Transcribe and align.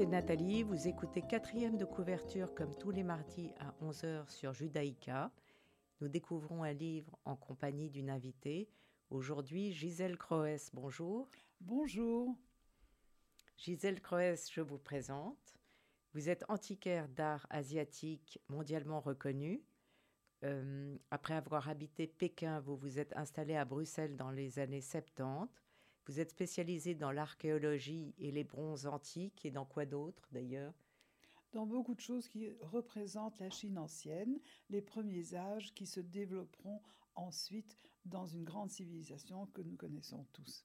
c'est 0.00 0.06
Nathalie. 0.06 0.62
Vous 0.62 0.86
écoutez 0.86 1.20
quatrième 1.20 1.76
de 1.76 1.84
couverture 1.84 2.54
comme 2.54 2.74
tous 2.76 2.90
les 2.90 3.02
mardis 3.02 3.52
à 3.58 3.74
11h 3.84 4.28
sur 4.28 4.54
Judaïka. 4.54 5.30
Nous 6.00 6.08
découvrons 6.08 6.62
un 6.62 6.72
livre 6.72 7.18
en 7.26 7.36
compagnie 7.36 7.90
d'une 7.90 8.08
invitée. 8.08 8.70
Aujourd'hui, 9.10 9.72
Gisèle 9.72 10.16
Croès. 10.16 10.70
Bonjour. 10.72 11.28
Bonjour. 11.60 12.34
Gisèle 13.58 14.00
Croès, 14.00 14.50
je 14.50 14.62
vous 14.62 14.78
présente. 14.78 15.58
Vous 16.14 16.30
êtes 16.30 16.44
antiquaire 16.48 17.06
d'art 17.08 17.46
asiatique 17.50 18.40
mondialement 18.48 19.00
reconnu. 19.00 19.62
Euh, 20.42 20.96
après 21.10 21.34
avoir 21.34 21.68
habité 21.68 22.06
Pékin, 22.06 22.60
vous 22.60 22.76
vous 22.76 22.98
êtes 22.98 23.14
installé 23.14 23.54
à 23.54 23.66
Bruxelles 23.66 24.16
dans 24.16 24.30
les 24.30 24.58
années 24.58 24.80
70. 24.80 25.52
Vous 26.06 26.18
êtes 26.18 26.30
spécialisé 26.30 26.94
dans 26.94 27.12
l'archéologie 27.12 28.14
et 28.18 28.30
les 28.30 28.44
bronzes 28.44 28.86
antiques 28.86 29.44
et 29.44 29.50
dans 29.50 29.66
quoi 29.66 29.84
d'autre 29.84 30.26
d'ailleurs? 30.32 30.72
Dans 31.52 31.66
beaucoup 31.66 31.94
de 31.94 32.00
choses 32.00 32.28
qui 32.28 32.52
représentent 32.60 33.40
la 33.40 33.50
Chine 33.50 33.76
ancienne, 33.76 34.38
les 34.68 34.80
premiers 34.80 35.34
âges 35.34 35.74
qui 35.74 35.84
se 35.84 35.98
développeront 35.98 36.80
ensuite 37.16 37.76
dans 38.04 38.26
une 38.26 38.44
grande 38.44 38.70
civilisation 38.70 39.46
que 39.46 39.62
nous 39.62 39.76
connaissons 39.76 40.24
tous. 40.32 40.64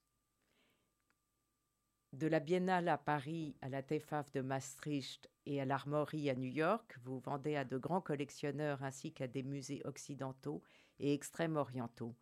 De 2.14 2.28
la 2.28 2.40
Biennale 2.40 2.88
à 2.88 3.00
Paris 3.00 3.56
à 3.62 3.68
la 3.68 3.82
TEFAF 3.82 4.32
de 4.32 4.42
Maastricht 4.42 5.30
et 5.48 5.60
à 5.60 5.66
l'Armory 5.66 6.30
à 6.30 6.36
New 6.36 6.52
York, 6.52 6.98
vous 7.04 7.20
vendez 7.20 7.56
à 7.56 7.66
de 7.66 7.78
grands 7.78 8.00
collectionneurs 8.00 8.84
ainsi 8.84 9.12
qu'à 9.12 9.28
des 9.28 9.44
musées 9.44 9.82
occidentaux 9.86 10.62
et 11.00 11.14
extrême 11.14 11.58
orientaux. 11.58 12.16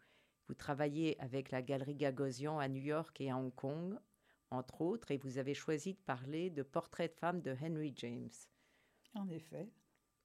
Vous 0.48 0.56
travaillez 0.56 1.20
avec 1.22 1.52
la 1.52 1.62
Galerie 1.62 1.96
Gagosian 1.96 2.60
à 2.60 2.70
New 2.70 2.82
York 2.82 3.20
et 3.22 3.30
à 3.30 3.38
Hong 3.38 3.54
Kong, 3.54 4.00
entre 4.50 4.82
autres, 4.82 5.12
et 5.12 5.18
vous 5.18 5.38
avez 5.38 5.54
choisi 5.54 5.94
de 5.94 6.00
parler 6.00 6.50
de 6.50 6.64
Portrait 6.64 7.10
de 7.10 7.14
femme 7.14 7.42
de 7.42 7.56
Henry 7.62 7.94
James. 7.98 8.32
En 9.16 9.30
effet. 9.30 9.70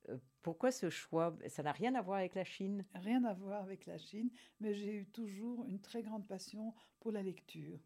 Euh, 0.08 0.18
pourquoi 0.42 0.70
ce 0.70 0.90
choix? 0.90 1.36
Ça 1.48 1.62
n'a 1.62 1.72
rien 1.72 1.94
à 1.94 2.02
voir 2.02 2.18
avec 2.18 2.34
la 2.34 2.44
Chine 2.44 2.84
Rien 2.94 3.24
à 3.24 3.34
voir 3.34 3.62
avec 3.62 3.86
la 3.86 3.98
Chine, 3.98 4.30
mais 4.60 4.74
j'ai 4.74 4.94
eu 4.94 5.06
toujours 5.06 5.64
une 5.66 5.80
très 5.80 6.02
grande 6.02 6.26
passion 6.26 6.74
pour 7.00 7.12
la 7.12 7.22
lecture. 7.22 7.80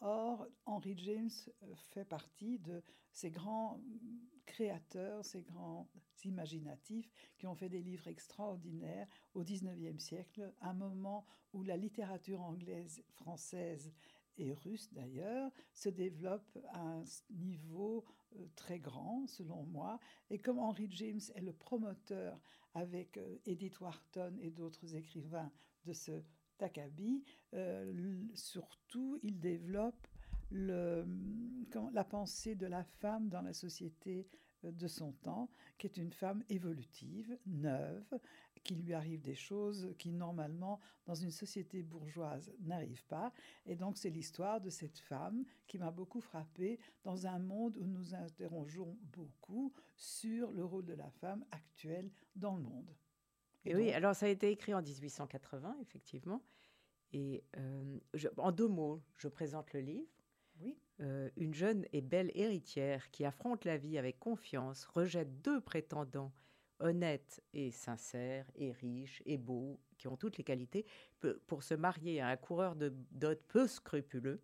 Or, 0.00 0.46
Henry 0.64 0.96
James 0.96 1.30
euh, 1.62 1.74
fait 1.90 2.06
partie 2.06 2.58
de 2.58 2.82
ces 3.12 3.30
grands 3.30 3.82
créateurs, 4.46 5.24
ces 5.24 5.42
grands 5.42 5.90
imaginatifs 6.24 7.10
qui 7.36 7.46
ont 7.46 7.54
fait 7.54 7.68
des 7.68 7.82
livres 7.82 8.08
extraordinaires 8.08 9.06
au 9.34 9.42
XIXe 9.42 10.02
siècle, 10.02 10.52
un 10.60 10.72
moment 10.72 11.26
où 11.52 11.62
la 11.62 11.76
littérature 11.76 12.40
anglaise, 12.40 13.02
française 13.10 13.92
et 14.38 14.52
russe 14.52 14.92
d'ailleurs 14.92 15.50
se 15.72 15.88
développe 15.88 16.58
à 16.72 16.80
un 16.80 17.04
niveau 17.30 18.04
euh, 18.36 18.46
très 18.56 18.78
grand, 18.78 19.26
selon 19.26 19.64
moi. 19.64 19.98
Et 20.30 20.38
comme 20.38 20.58
Henry 20.58 20.88
James 20.90 21.20
est 21.34 21.40
le 21.40 21.52
promoteur 21.52 22.40
avec 22.74 23.16
euh, 23.16 23.38
Edith 23.46 23.80
Wharton 23.80 24.36
et 24.40 24.50
d'autres 24.50 24.94
écrivains 24.94 25.50
de 25.84 25.92
ce 25.92 26.22
Takabi, 26.58 27.24
euh, 27.54 28.22
surtout 28.34 29.18
il 29.22 29.40
développe 29.40 30.06
le, 30.50 31.06
la 31.92 32.04
pensée 32.04 32.54
de 32.54 32.66
la 32.66 32.84
femme 32.84 33.28
dans 33.28 33.42
la 33.42 33.52
société 33.52 34.28
de 34.62 34.88
son 34.88 35.12
temps, 35.12 35.48
qui 35.78 35.86
est 35.86 35.96
une 35.96 36.12
femme 36.12 36.44
évolutive, 36.50 37.38
neuve, 37.46 38.18
qui 38.62 38.74
lui 38.74 38.92
arrive 38.92 39.20
des 39.22 39.34
choses 39.34 39.94
qui 39.98 40.12
normalement 40.12 40.80
dans 41.06 41.14
une 41.14 41.30
société 41.30 41.82
bourgeoise 41.82 42.52
n'arrivent 42.60 43.06
pas. 43.06 43.32
Et 43.66 43.76
donc 43.76 43.96
c'est 43.96 44.10
l'histoire 44.10 44.60
de 44.60 44.70
cette 44.70 44.98
femme 44.98 45.44
qui 45.66 45.78
m'a 45.78 45.90
beaucoup 45.90 46.20
frappée 46.20 46.78
dans 47.02 47.26
un 47.26 47.38
monde 47.38 47.76
où 47.78 47.86
nous 47.86 48.14
interrogeons 48.14 48.96
beaucoup 49.12 49.72
sur 49.96 50.52
le 50.52 50.64
rôle 50.64 50.84
de 50.84 50.94
la 50.94 51.10
femme 51.10 51.44
actuelle 51.50 52.10
dans 52.36 52.56
le 52.56 52.62
monde. 52.62 52.94
Et, 53.64 53.74
oui, 53.74 53.92
alors 53.92 54.14
ça 54.14 54.26
a 54.26 54.28
été 54.30 54.50
écrit 54.50 54.72
en 54.72 54.82
1880, 54.82 55.76
effectivement. 55.82 56.42
Et 57.12 57.44
euh, 57.56 57.98
en 58.36 58.52
deux 58.52 58.68
mots, 58.68 59.02
je 59.16 59.28
présente 59.28 59.72
le 59.72 59.80
livre. 59.80 60.08
Oui. 60.60 60.78
Euh, 61.00 61.30
une 61.36 61.54
jeune 61.54 61.86
et 61.92 62.00
belle 62.00 62.30
héritière 62.34 63.10
qui 63.10 63.24
affronte 63.24 63.64
la 63.64 63.78
vie 63.78 63.98
avec 63.98 64.18
confiance 64.18 64.84
rejette 64.84 65.40
deux 65.40 65.60
prétendants 65.60 66.32
honnêtes 66.80 67.42
et 67.52 67.70
sincères 67.70 68.50
et 68.56 68.72
riches 68.72 69.22
et 69.26 69.38
beaux, 69.38 69.78
qui 69.98 70.08
ont 70.08 70.16
toutes 70.16 70.38
les 70.38 70.44
qualités, 70.44 70.86
pour 71.46 71.62
se 71.62 71.74
marier 71.74 72.20
à 72.20 72.28
un 72.28 72.36
coureur 72.36 72.74
de 72.74 72.92
dot 73.12 73.40
peu 73.48 73.66
scrupuleux. 73.66 74.42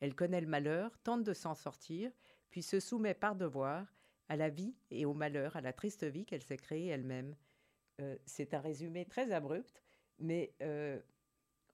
Elle 0.00 0.14
connaît 0.14 0.40
le 0.40 0.46
malheur, 0.46 0.98
tente 0.98 1.24
de 1.24 1.32
s'en 1.32 1.54
sortir, 1.54 2.12
puis 2.50 2.62
se 2.62 2.80
soumet 2.80 3.14
par 3.14 3.36
devoir 3.36 3.86
à 4.28 4.36
la 4.36 4.48
vie 4.48 4.74
et 4.90 5.06
au 5.06 5.14
malheur, 5.14 5.56
à 5.56 5.60
la 5.60 5.72
triste 5.72 6.04
vie 6.04 6.24
qu'elle 6.24 6.42
s'est 6.42 6.56
créée 6.56 6.86
elle-même. 6.88 7.34
Euh, 8.00 8.16
c'est 8.26 8.54
un 8.54 8.60
résumé 8.60 9.04
très 9.06 9.32
abrupt, 9.32 9.82
mais 10.18 10.54
euh, 10.62 11.00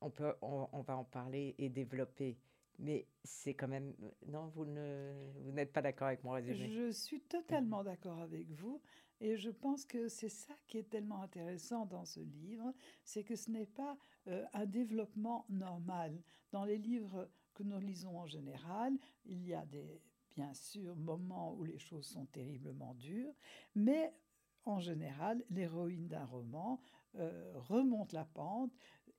on, 0.00 0.10
peut, 0.10 0.34
on, 0.40 0.80
va 0.82 0.96
en 0.96 1.04
parler 1.04 1.54
et 1.58 1.68
développer. 1.68 2.38
Mais 2.78 3.06
c'est 3.22 3.54
quand 3.54 3.68
même... 3.68 3.94
Non, 4.26 4.48
vous, 4.48 4.64
ne, 4.64 5.12
vous 5.42 5.52
n'êtes 5.52 5.72
pas 5.72 5.82
d'accord 5.82 6.08
avec 6.08 6.24
mon 6.24 6.32
résumé 6.32 6.68
Je 6.68 6.90
suis 6.90 7.20
totalement 7.20 7.84
d'accord 7.84 8.20
avec 8.20 8.50
vous. 8.50 8.80
Et 9.20 9.36
je 9.36 9.50
pense 9.50 9.84
que 9.84 10.08
c'est 10.08 10.28
ça 10.28 10.54
qui 10.66 10.78
est 10.78 10.90
tellement 10.90 11.22
intéressant 11.22 11.86
dans 11.86 12.04
ce 12.04 12.20
livre, 12.20 12.74
c'est 13.04 13.24
que 13.24 13.36
ce 13.36 13.50
n'est 13.50 13.66
pas 13.66 13.96
euh, 14.26 14.44
un 14.52 14.66
développement 14.66 15.46
normal. 15.48 16.20
Dans 16.50 16.64
les 16.64 16.78
livres 16.78 17.30
que 17.54 17.62
nous 17.62 17.78
lisons 17.78 18.18
en 18.18 18.26
général, 18.26 18.92
il 19.24 19.46
y 19.46 19.54
a 19.54 19.64
des, 19.66 20.02
bien 20.34 20.52
sûr, 20.52 20.96
moments 20.96 21.54
où 21.54 21.64
les 21.64 21.78
choses 21.78 22.06
sont 22.06 22.26
terriblement 22.26 22.94
dures, 22.94 23.34
mais 23.74 24.12
en 24.64 24.80
général, 24.80 25.44
l'héroïne 25.50 26.08
d'un 26.08 26.24
roman 26.24 26.80
euh, 27.16 27.52
remonte 27.54 28.12
la 28.12 28.24
pente 28.24 28.72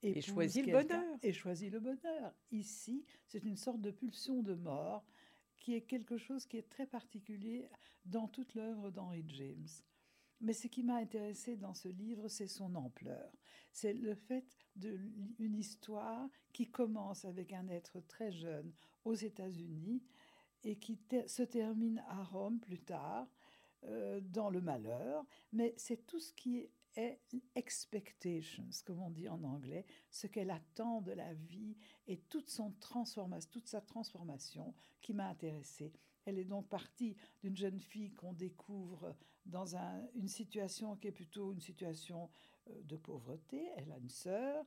et 0.05 0.21
choisit 0.21 0.65
le 0.65 0.71
bonheur. 0.71 1.17
Et 1.21 1.33
choisit 1.33 1.71
le 1.71 1.79
bonheur. 1.79 2.33
Ici, 2.51 3.05
c'est 3.27 3.43
une 3.43 3.57
sorte 3.57 3.81
de 3.81 3.91
pulsion 3.91 4.41
de 4.41 4.53
mort 4.53 5.05
qui 5.57 5.73
est 5.73 5.81
quelque 5.81 6.17
chose 6.17 6.45
qui 6.45 6.57
est 6.57 6.69
très 6.69 6.85
particulier 6.85 7.67
dans 8.05 8.27
toute 8.27 8.53
l'œuvre 8.53 8.91
d'Henry 8.91 9.25
James. 9.29 9.67
Mais 10.41 10.53
ce 10.53 10.67
qui 10.67 10.83
m'a 10.83 10.97
intéressé 10.97 11.55
dans 11.55 11.73
ce 11.73 11.87
livre, 11.87 12.27
c'est 12.27 12.47
son 12.47 12.75
ampleur. 12.75 13.31
C'est 13.71 13.93
le 13.93 14.13
fait 14.13 14.45
d'une 14.75 15.55
histoire 15.55 16.29
qui 16.53 16.67
commence 16.67 17.25
avec 17.25 17.53
un 17.53 17.67
être 17.69 17.99
très 18.01 18.31
jeune 18.31 18.71
aux 19.05 19.15
États-Unis 19.15 20.03
et 20.63 20.75
qui 20.75 20.99
se 21.27 21.43
termine 21.43 22.03
à 22.09 22.23
Rome 22.23 22.59
plus 22.59 22.79
tard, 22.79 23.27
euh, 23.85 24.19
dans 24.19 24.49
le 24.49 24.61
malheur. 24.61 25.25
Mais 25.53 25.73
c'est 25.77 26.05
tout 26.05 26.19
ce 26.19 26.33
qui 26.33 26.67
est 26.95 27.19
expectations, 27.55 28.69
comme 28.85 29.01
on 29.01 29.09
dit 29.09 29.29
en 29.29 29.43
anglais, 29.43 29.85
ce 30.09 30.27
qu'elle 30.27 30.51
attend 30.51 31.01
de 31.01 31.11
la 31.11 31.33
vie 31.33 31.75
et 32.07 32.17
toute, 32.17 32.49
son 32.49 32.73
toute 33.51 33.67
sa 33.67 33.81
transformation 33.81 34.73
qui 35.01 35.13
m'a 35.13 35.27
intéressée. 35.27 35.93
Elle 36.25 36.39
est 36.39 36.45
donc 36.45 36.67
partie 36.67 37.15
d'une 37.41 37.55
jeune 37.55 37.79
fille 37.79 38.11
qu'on 38.13 38.33
découvre 38.33 39.15
dans 39.45 39.75
une 40.15 40.27
situation 40.27 40.95
qui 40.95 41.07
est 41.07 41.11
plutôt 41.11 41.53
une 41.53 41.61
situation 41.61 42.29
euh, 42.69 42.81
de 42.83 42.95
pauvreté. 42.95 43.69
Elle 43.77 43.91
a 43.91 43.97
une 43.97 44.09
sœur, 44.09 44.65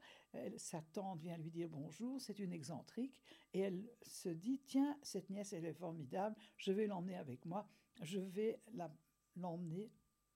sa 0.57 0.81
tante 0.93 1.21
vient 1.21 1.37
lui 1.37 1.51
dire 1.51 1.69
bonjour, 1.69 2.21
c'est 2.21 2.39
une 2.39 2.53
excentrique, 2.53 3.21
et 3.53 3.61
elle 3.61 3.89
se 4.03 4.29
dit, 4.29 4.61
tiens, 4.67 4.97
cette 5.03 5.31
nièce, 5.31 5.53
elle 5.53 5.65
est 5.65 5.73
formidable, 5.73 6.37
je 6.57 6.73
vais 6.73 6.87
l'emmener 6.87 7.17
avec 7.17 7.45
moi, 7.45 7.69
je 8.03 8.21
vais 8.21 8.61
l'emmener 9.37 9.91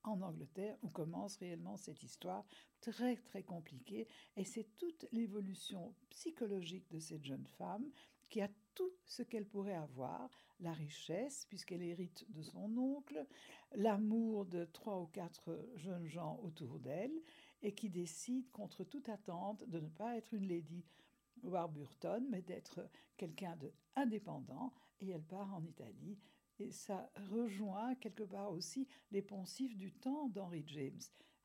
en 0.05 0.21
Angleterre 0.21 0.77
où 0.83 0.89
commence 0.89 1.37
réellement 1.37 1.77
cette 1.77 2.03
histoire 2.03 2.45
très 2.81 3.17
très 3.17 3.43
compliquée. 3.43 4.07
Et 4.37 4.45
c'est 4.45 4.77
toute 4.77 5.07
l'évolution 5.13 5.95
psychologique 6.11 6.91
de 6.91 6.99
cette 6.99 7.25
jeune 7.25 7.47
femme 7.59 7.91
qui 8.29 8.41
a 8.41 8.49
tout 8.75 8.93
ce 9.05 9.23
qu'elle 9.23 9.47
pourrait 9.47 9.75
avoir, 9.75 10.31
la 10.61 10.73
richesse 10.73 11.47
puisqu'elle 11.49 11.83
hérite 11.83 12.25
de 12.31 12.43
son 12.43 12.77
oncle, 12.77 13.27
l'amour 13.75 14.47
de 14.47 14.65
trois 14.65 15.01
ou 15.01 15.07
quatre 15.07 15.69
jeunes 15.77 16.07
gens 16.07 16.41
autour 16.43 16.79
d'elle 16.79 17.23
et 17.63 17.75
qui 17.75 17.91
décide 17.91 18.51
contre 18.51 18.85
toute 18.85 19.09
attente 19.09 19.69
de 19.69 19.81
ne 19.81 19.89
pas 19.89 20.17
être 20.17 20.35
une 20.35 20.49
lady 20.49 20.85
Warburton 21.43 22.25
mais 22.31 22.43
d'être 22.43 22.89
quelqu'un 23.17 23.57
de 23.57 23.73
indépendant 23.97 24.73
et 25.01 25.11
elle 25.11 25.25
part 25.25 25.53
en 25.55 25.65
Italie 25.65 26.19
et 26.63 26.71
ça 26.71 27.11
rejoint 27.31 27.95
quelque 27.97 28.23
part 28.23 28.53
aussi 28.53 28.87
les 29.11 29.23
poncifs 29.23 29.77
du 29.77 29.93
temps 29.93 30.29
d'Henry 30.29 30.65
James. 30.69 31.01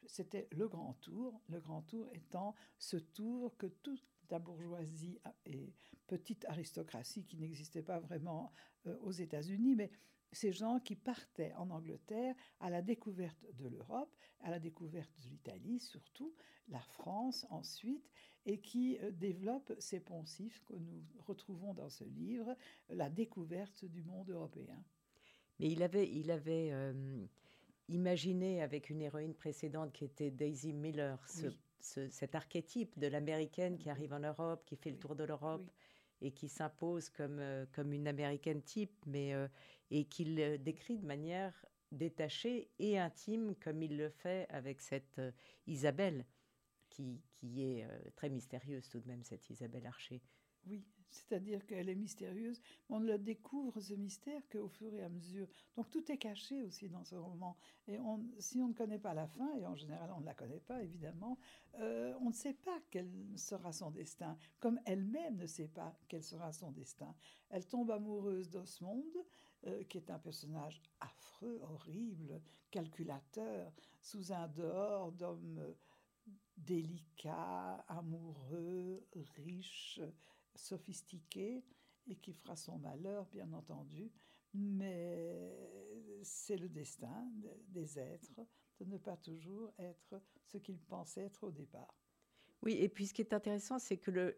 c'était 0.06 0.48
le 0.52 0.68
grand 0.68 0.94
tour, 1.02 1.42
le 1.48 1.60
grand 1.60 1.82
tour 1.82 2.10
étant 2.14 2.56
ce 2.78 2.98
tour 2.98 3.58
que 3.58 3.68
toute 3.68 4.04
la 4.30 4.40
bourgeoisie 4.40 5.20
et 5.46 5.74
petite 6.08 6.46
aristocratie 6.46 7.26
qui 7.26 7.38
n'existait 7.38 7.82
pas 7.82 8.00
vraiment 8.00 8.54
euh, 8.86 8.98
aux 9.02 9.12
États-Unis, 9.12 9.76
mais 9.76 9.92
ces 10.32 10.52
gens 10.52 10.80
qui 10.80 10.96
partaient 10.96 11.54
en 11.54 11.70
Angleterre 11.70 12.36
à 12.60 12.70
la 12.70 12.82
découverte 12.82 13.46
de 13.54 13.68
l'Europe, 13.68 14.14
à 14.42 14.52
la 14.52 14.60
découverte 14.60 15.12
de 15.24 15.30
l'Italie 15.30 15.80
surtout, 15.80 16.34
la 16.68 16.82
France 16.82 17.46
ensuite, 17.50 18.10
et 18.46 18.60
qui 18.60 18.98
euh, 19.00 19.12
développent 19.12 19.74
ces 19.80 20.00
poncifs 20.00 20.64
que 20.66 20.76
nous 20.76 21.04
retrouvons 21.20 21.74
dans 21.74 21.90
ce 21.90 22.04
livre, 22.04 22.56
la 22.90 23.10
découverte 23.10 23.86
du 23.86 24.04
monde 24.04 24.30
européen. 24.30 24.84
Mais 25.60 25.70
il 25.70 25.84
avait, 25.84 26.10
il 26.10 26.32
avait 26.32 26.70
euh, 26.72 27.26
imaginé 27.88 28.62
avec 28.62 28.90
une 28.90 29.02
héroïne 29.02 29.34
précédente 29.34 29.92
qui 29.94 30.06
était 30.06 30.32
Daisy 30.32 30.74
Miller, 30.74 31.20
cet 31.80 32.36
archétype 32.36 32.98
de 33.00 33.08
l'américaine 33.08 33.78
qui 33.78 33.90
arrive 33.90 34.14
en 34.14 34.20
Europe, 34.20 34.64
qui 34.66 34.76
fait 34.76 34.92
le 34.92 34.98
tour 34.98 35.16
de 35.16 35.24
l'Europe 35.24 35.70
et 36.22 36.32
qui 36.32 36.50
s'impose 36.50 37.10
comme, 37.10 37.40
euh, 37.40 37.66
comme 37.72 37.94
une 37.94 38.08
américaine 38.08 38.62
type, 38.62 38.96
mais 39.06 39.34
et 39.90 40.06
qu'il 40.06 40.36
décrit 40.62 40.98
de 40.98 41.06
manière 41.06 41.66
détachée 41.92 42.70
et 42.80 43.00
intime, 43.00 43.56
comme 43.56 43.82
il 43.82 43.98
le 43.98 44.10
fait 44.10 44.48
avec 44.50 44.82
cette 44.82 45.22
Isabelle, 45.68 46.26
qui, 46.90 47.22
qui 47.32 47.64
est 47.64 47.88
très 48.16 48.30
mystérieuse 48.30 48.90
tout 48.90 49.00
de 49.00 49.08
même, 49.08 49.24
cette 49.24 49.50
Isabelle 49.50 49.86
Archer. 49.86 50.22
Oui, 50.68 50.84
c'est-à-dire 51.10 51.66
qu'elle 51.66 51.90
est 51.90 51.96
mystérieuse. 51.96 52.62
On 52.90 53.00
ne 53.00 53.08
le 53.08 53.18
découvre, 53.18 53.80
ce 53.80 53.94
mystère, 53.94 54.42
qu'au 54.50 54.68
fur 54.68 54.94
et 54.94 55.04
à 55.04 55.10
mesure. 55.10 55.48
Donc 55.76 55.90
tout 55.90 56.12
est 56.12 56.18
caché 56.18 56.62
aussi 56.64 56.90
dans 56.90 57.04
ce 57.04 57.16
roman. 57.16 57.58
Et 57.88 57.98
si 58.40 58.60
on 58.60 58.68
ne 58.68 58.74
connaît 58.74 59.00
pas 59.00 59.14
la 59.14 59.28
fin, 59.28 59.56
et 59.58 59.66
en 59.66 59.76
général 59.76 60.12
on 60.16 60.20
ne 60.20 60.26
la 60.26 60.34
connaît 60.34 60.60
pas 60.60 60.84
évidemment, 60.84 61.38
on 61.76 62.28
ne 62.28 62.34
sait 62.34 62.54
pas 62.54 62.80
quel 62.92 63.10
sera 63.36 63.72
son 63.72 63.92
destin, 63.92 64.38
comme 64.60 64.80
elle-même 64.86 65.38
ne 65.38 65.46
sait 65.46 65.70
pas 65.70 65.98
quel 66.08 66.24
sera 66.24 66.52
son 66.52 66.72
destin. 66.72 67.16
Elle 67.50 67.66
tombe 67.66 67.92
amoureuse 67.92 68.50
d'Osmond, 68.50 69.06
euh, 69.66 69.84
qui 69.86 69.98
est 69.98 70.12
un 70.12 70.20
personnage 70.20 70.82
affreux, 71.00 71.60
horrible, 71.64 72.42
calculateur, 72.70 73.74
sous 74.00 74.32
un 74.32 74.48
dehors 74.50 75.12
d'homme 75.12 75.58
euh, 75.58 75.74
délicat, 76.58 77.84
amoureux, 77.88 79.04
riche, 79.36 80.00
sophistiqué, 80.58 81.64
et 82.08 82.16
qui 82.16 82.34
fera 82.34 82.56
son 82.56 82.78
malheur, 82.78 83.26
bien 83.28 83.52
entendu. 83.54 84.12
Mais 84.54 85.54
c'est 86.24 86.58
le 86.58 86.70
destin 86.70 87.30
des 87.70 88.00
êtres 88.00 88.42
de 88.80 88.86
ne 88.86 88.98
pas 88.98 89.18
toujours 89.18 89.72
être 89.78 90.22
ce 90.46 90.58
qu'ils 90.58 90.80
pensaient 90.80 91.26
être 91.26 91.44
au 91.44 91.52
départ. 91.52 91.94
Oui, 92.64 92.74
et 92.74 92.90
puis 92.90 93.08
ce 93.08 93.14
qui 93.14 93.22
est 93.22 93.34
intéressant, 93.34 93.80
c'est 93.80 93.98
que 93.98 94.34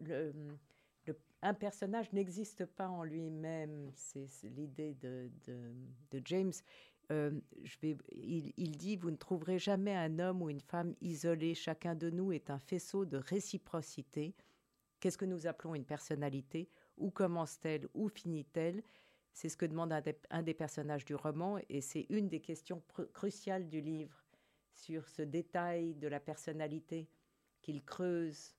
un 1.42 1.54
personnage 1.54 2.12
n'existe 2.12 2.66
pas 2.66 2.88
en 2.88 3.02
lui-même. 3.02 3.90
C'est 3.94 4.28
l'idée 4.50 4.94
de, 4.94 5.30
James. 6.24 6.52
Euh, 7.10 7.40
je 7.62 7.78
vais, 7.80 7.96
il, 8.12 8.52
il, 8.56 8.76
dit 8.76 8.96
Vous 8.96 9.10
ne 9.10 9.16
trouverez 9.16 9.58
jamais 9.58 9.96
un 9.96 10.18
homme 10.18 10.42
ou 10.42 10.50
une 10.50 10.60
femme 10.60 10.94
isolé. 11.00 11.54
Chacun 11.54 11.94
de 11.94 12.10
nous 12.10 12.30
est 12.32 12.50
un 12.50 12.58
faisceau 12.58 13.04
de 13.06 13.16
réciprocité. 13.16 14.34
Qu'est-ce 15.00 15.18
que 15.18 15.24
nous 15.24 15.46
appelons 15.46 15.74
une 15.74 15.84
personnalité? 15.84 16.68
Où 16.96 17.10
commence-t-elle? 17.10 17.88
Où 17.94 18.08
finit-elle? 18.08 18.82
C'est 19.32 19.48
ce 19.48 19.56
que 19.56 19.66
demande 19.66 19.92
un 20.30 20.42
des, 20.42 20.54
personnages 20.54 21.04
du 21.04 21.14
roman 21.14 21.58
et 21.68 21.80
c'est 21.80 22.06
une 22.10 22.28
des 22.28 22.40
questions 22.40 22.82
cruciales 23.14 23.68
du 23.68 23.80
livre 23.80 24.24
sur 24.74 25.08
ce 25.08 25.22
détail 25.22 25.94
de 25.94 26.08
la 26.08 26.20
personnalité 26.20 27.08
qu'il 27.62 27.84
creuse. 27.84 28.54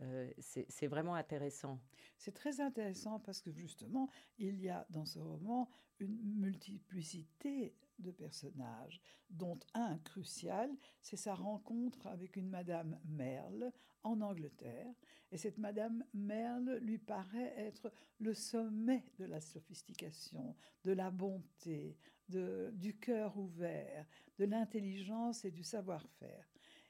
Euh, 0.00 0.30
c'est 0.38 0.86
vraiment 0.86 1.14
intéressant. 1.14 1.80
C'est 2.16 2.32
très 2.32 2.60
intéressant 2.60 3.20
parce 3.20 3.40
que 3.40 3.50
justement, 3.50 4.08
il 4.38 4.60
y 4.60 4.68
a 4.68 4.86
dans 4.90 5.04
ce 5.04 5.18
roman 5.18 5.68
une 6.00 6.18
multiplicité 6.34 7.74
de 7.98 8.10
personnages, 8.10 9.00
dont 9.30 9.58
un 9.74 9.98
crucial, 9.98 10.70
c'est 11.00 11.16
sa 11.16 11.34
rencontre 11.34 12.06
avec 12.06 12.36
une 12.36 12.48
Madame 12.48 12.98
Merle 13.04 13.72
en 14.02 14.20
Angleterre. 14.20 14.94
Et 15.30 15.36
cette 15.36 15.58
Madame 15.58 16.04
Merle 16.14 16.78
lui 16.78 16.98
paraît 16.98 17.54
être 17.56 17.92
le 18.18 18.34
sommet 18.34 19.04
de 19.18 19.24
la 19.24 19.40
sophistication, 19.40 20.56
de 20.84 20.92
la 20.92 21.10
bonté, 21.10 21.96
de, 22.28 22.70
du 22.74 22.96
cœur 22.96 23.36
ouvert, 23.36 24.06
de 24.38 24.44
l'intelligence 24.44 25.44
et 25.44 25.50
du 25.50 25.62
savoir-faire. 25.62 26.48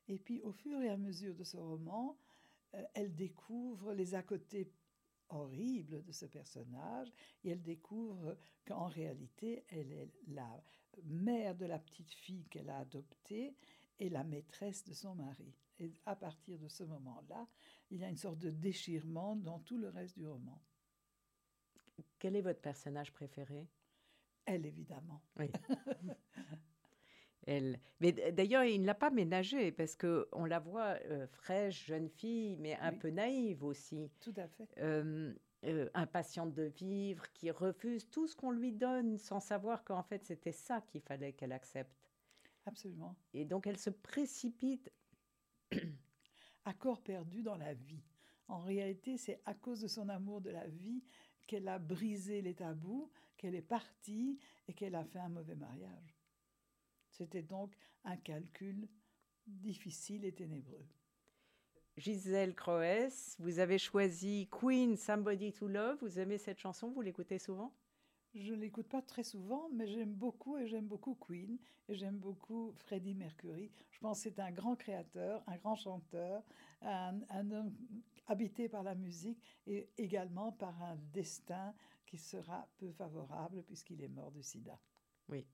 Et 0.09 0.19
puis, 0.19 0.41
au 0.43 0.53
fur 0.53 0.81
et 0.81 0.89
à 0.89 0.97
mesure 0.97 1.35
de 1.35 1.45
ce 1.45 1.57
roman, 1.57 2.17
euh, 2.75 2.83
elle 2.95 3.15
découvre 3.15 3.93
les 3.93 4.15
à 4.15 4.23
côté 4.23 4.71
horribles 5.31 6.03
de 6.03 6.13
ce 6.13 6.27
personnage 6.27 7.13
et 7.45 7.51
elle 7.51 7.63
découvre 7.63 8.37
qu'en 8.65 8.87
réalité, 8.87 9.65
elle 9.69 9.93
est 9.93 10.11
la 10.29 10.63
mère 11.05 11.55
de 11.55 11.67
la 11.67 11.79
petite 11.79 12.11
fille 12.11 12.47
qu'elle 12.51 12.71
a 12.71 12.79
adoptée 12.79 13.55
et 13.99 14.09
la 14.09 14.25
maîtresse 14.25 14.85
de 14.85 14.95
son 14.95 15.15
mari. 15.15 15.55
Et 15.81 15.93
à 16.07 16.17
partir 16.17 16.59
de 16.59 16.69
ce 16.69 16.83
moment-là, 16.85 17.47
il 17.91 18.01
y 18.01 18.05
a 18.05 18.09
une 18.09 18.17
sorte 18.17 18.39
de 18.39 18.51
déchirement 18.51 19.37
dans 19.37 19.61
tout 19.61 19.79
le 19.79 19.89
reste 19.89 20.17
du 20.17 20.27
roman. 20.27 20.61
Quel 22.19 22.37
est 22.37 22.43
votre 22.43 22.61
personnage 22.61 23.13
préféré? 23.13 23.69
Elle, 24.45 24.67
évidemment. 24.67 25.23
Oui. 25.39 25.51
Mais 28.01 28.13
d'ailleurs, 28.13 28.65
il 28.65 28.83
ne 28.83 28.87
l'a 28.87 28.95
pas 28.95 29.11
ménagée 29.11 29.73
parce 29.73 29.97
que 29.97 30.29
on 30.33 30.45
la 30.45 30.59
voit 30.59 30.99
euh, 31.07 31.27
fraîche, 31.29 31.87
jeune 31.87 32.09
fille, 32.09 32.57
mais 32.57 32.77
un 32.77 32.93
peu 32.93 33.09
naïve 33.09 33.65
aussi. 33.65 34.11
Tout 34.21 34.35
à 34.37 34.47
fait. 34.49 34.69
Euh, 34.79 35.33
euh, 35.65 35.89
impatiente 35.95 36.55
de 36.55 36.65
vivre, 36.65 37.31
qui 37.33 37.51
refuse 37.51 38.09
tout 38.11 38.27
ce 38.27 38.37
qu'on 38.37 38.51
lui 38.51 38.73
donne 38.73 39.19
sans 39.19 39.41
savoir 39.41 39.85
qu'en 39.85 40.03
fait 40.03 40.25
c'était 40.25 40.53
ça 40.53 40.81
qu'il 40.81 41.01
fallait 41.01 41.33
qu'elle 41.33 41.53
accepte. 41.53 41.97
Absolument. 42.67 43.17
Et 43.35 43.45
donc 43.45 43.67
elle 43.67 43.79
se 43.79 43.91
précipite. 43.91 44.91
à 46.69 46.75
corps 46.75 47.03
perdu 47.03 47.43
dans 47.43 47.57
la 47.57 47.73
vie. 47.73 48.03
En 48.47 48.59
réalité, 48.59 49.17
c'est 49.17 49.41
à 49.47 49.55
cause 49.55 49.81
de 49.81 49.89
son 49.89 50.09
amour 50.11 50.43
de 50.43 50.51
la 50.51 50.67
vie 50.67 51.03
qu'elle 51.47 51.67
a 51.67 51.79
brisé 51.79 52.43
les 52.43 52.55
tabous, 52.55 53.11
qu'elle 53.39 53.55
est 53.55 53.63
partie 53.63 54.39
et 54.67 54.75
qu'elle 54.75 54.95
a 54.95 55.05
fait 55.05 55.19
un 55.19 55.31
mauvais 55.31 55.55
mariage. 55.55 56.19
C'était 57.11 57.43
donc 57.43 57.75
un 58.05 58.19
calcul 58.19 58.87
difficile 59.47 60.27
et 60.27 60.33
ténébreux. 60.33 60.87
Gisèle 61.99 62.55
Croès, 62.55 63.35
vous 63.41 63.59
avez 63.59 63.77
choisi 63.77 64.49
Queen 64.53 64.97
Somebody 64.97 65.53
to 65.53 65.67
Love. 65.67 65.99
Vous 66.01 66.21
aimez 66.21 66.39
cette 66.39 66.61
chanson 66.61 66.91
Vous 66.93 67.01
l'écoutez 67.01 67.41
souvent? 67.41 67.73
Je 68.35 68.55
ne 68.55 68.61
l'écoute 68.61 68.87
pas 68.89 69.03
très 69.03 69.25
souvent, 69.25 69.69
mais 69.73 69.89
j'aime 69.89 70.13
beaucoup 70.13 70.57
et 70.59 70.69
j'aime 70.69 70.87
beaucoup 70.87 71.17
Queen 71.17 71.59
et 71.89 71.97
j'aime 71.97 72.19
beaucoup 72.19 72.73
Freddie 72.77 73.15
Mercury. 73.15 73.73
Je 73.91 73.99
pense 73.99 74.23
que 74.23 74.31
c'est 74.31 74.39
un 74.39 74.53
grand 74.53 74.77
créateur, 74.77 75.43
un 75.49 75.57
grand 75.57 75.75
chanteur, 75.75 76.45
un, 76.83 77.19
un 77.31 77.51
homme 77.51 77.75
habité 78.29 78.69
par 78.69 78.85
la 78.85 78.95
musique 78.95 79.43
et 79.67 79.91
également 79.99 80.53
par 80.53 80.81
un 80.81 80.97
destin 81.13 81.75
qui 82.07 82.17
sera 82.17 82.69
peu 82.79 82.93
favorable 82.93 83.65
puisqu'il 83.65 84.01
est 84.05 84.09
mort 84.09 84.31
du 84.31 84.43
sida. 84.45 84.79
Oui, 85.29 85.45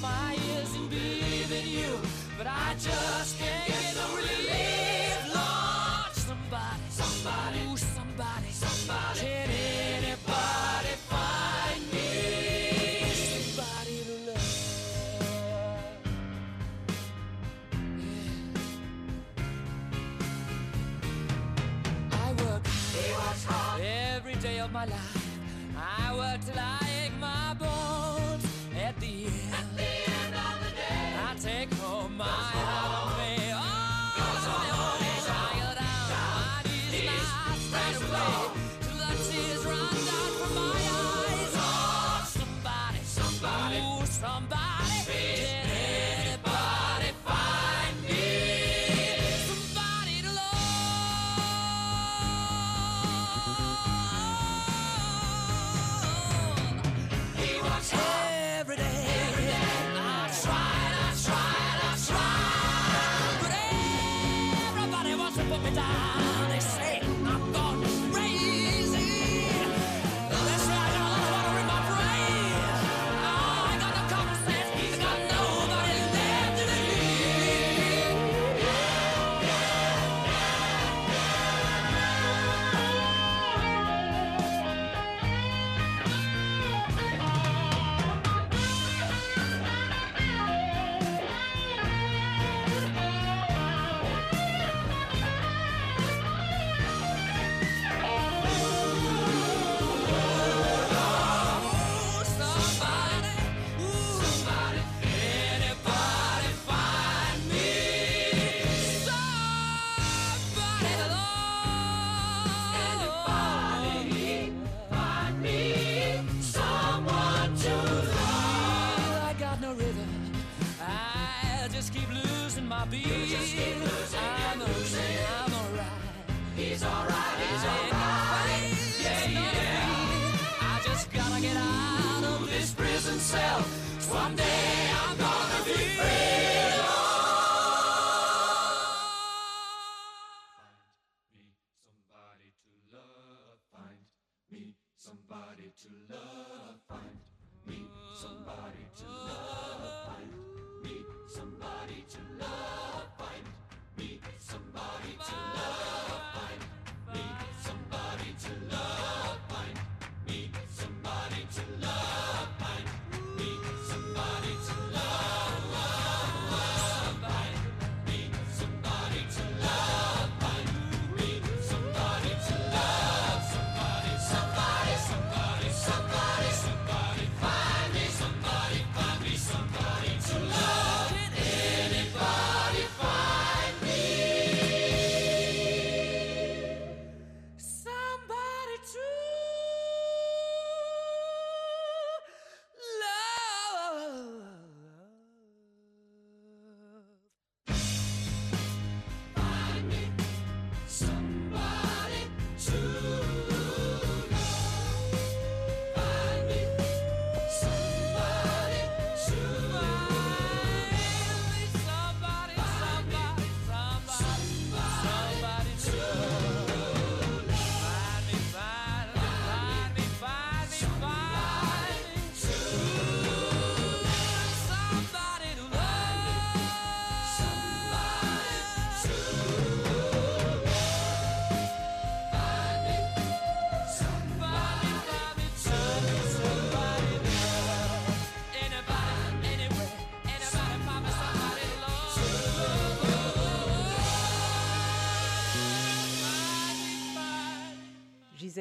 my 0.00 0.36
ears 0.50 0.74
and 0.76 0.90
believe 0.90 1.52
in 1.52 1.68
you, 1.68 1.98
but 2.36 2.46
I 2.46 2.74
just 2.78 3.38
can't. 3.38 3.63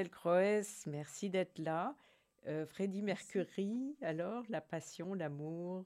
Me. 0.03 0.09
Gisèle 0.09 0.09
Croès, 0.09 0.85
merci 0.87 1.29
d'être 1.29 1.59
là. 1.59 1.95
Euh, 2.47 2.65
Freddie 2.65 3.01
Mercury, 3.01 3.95
alors, 4.01 4.43
la 4.49 4.61
passion, 4.61 5.13
l'amour. 5.13 5.85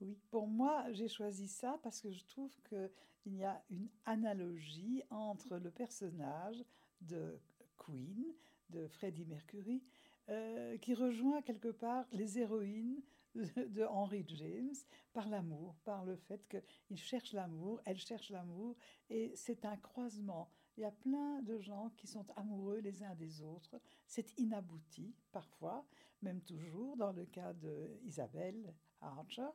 Oui, 0.00 0.18
pour 0.30 0.46
moi, 0.46 0.86
j'ai 0.92 1.08
choisi 1.08 1.48
ça 1.48 1.78
parce 1.82 2.00
que 2.00 2.10
je 2.10 2.24
trouve 2.24 2.52
qu'il 2.68 3.36
y 3.36 3.44
a 3.44 3.62
une 3.70 3.88
analogie 4.04 5.02
entre 5.10 5.58
le 5.58 5.70
personnage 5.70 6.64
de 7.00 7.38
Queen, 7.76 8.34
de 8.70 8.86
Freddie 8.88 9.26
Mercury, 9.26 9.82
euh, 10.30 10.78
qui 10.78 10.94
rejoint 10.94 11.42
quelque 11.42 11.68
part 11.68 12.06
les 12.12 12.38
héroïnes 12.38 13.02
de 13.34 13.84
Henry 13.84 14.24
James 14.28 14.74
par 15.12 15.28
l'amour, 15.28 15.76
par 15.84 16.04
le 16.04 16.16
fait 16.16 16.40
qu'il 16.48 16.98
cherche 16.98 17.32
l'amour, 17.32 17.80
elle 17.84 17.98
cherche 17.98 18.30
l'amour, 18.30 18.76
et 19.10 19.32
c'est 19.34 19.64
un 19.64 19.76
croisement. 19.76 20.50
Il 20.76 20.80
y 20.80 20.84
a 20.84 20.90
plein 20.90 21.40
de 21.42 21.58
gens 21.60 21.90
qui 21.96 22.06
sont 22.06 22.26
amoureux 22.36 22.78
les 22.78 23.02
uns 23.02 23.14
des 23.14 23.42
autres. 23.42 23.80
C'est 24.06 24.36
inabouti 24.38 25.14
parfois, 25.30 25.86
même 26.22 26.40
toujours 26.42 26.96
dans 26.96 27.12
le 27.12 27.26
cas 27.26 27.52
d'Isabelle 27.52 28.74
Archer. 29.00 29.48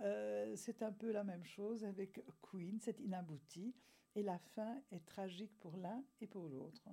Euh, 0.00 0.54
c'est 0.56 0.82
un 0.82 0.92
peu 0.92 1.12
la 1.12 1.22
même 1.22 1.44
chose 1.44 1.84
avec 1.84 2.20
Queen, 2.42 2.80
c'est 2.80 2.98
inabouti, 3.00 3.74
et 4.14 4.22
la 4.22 4.38
fin 4.38 4.82
est 4.90 5.04
tragique 5.04 5.56
pour 5.60 5.76
l'un 5.76 6.02
et 6.20 6.26
pour 6.26 6.48
l'autre. 6.48 6.88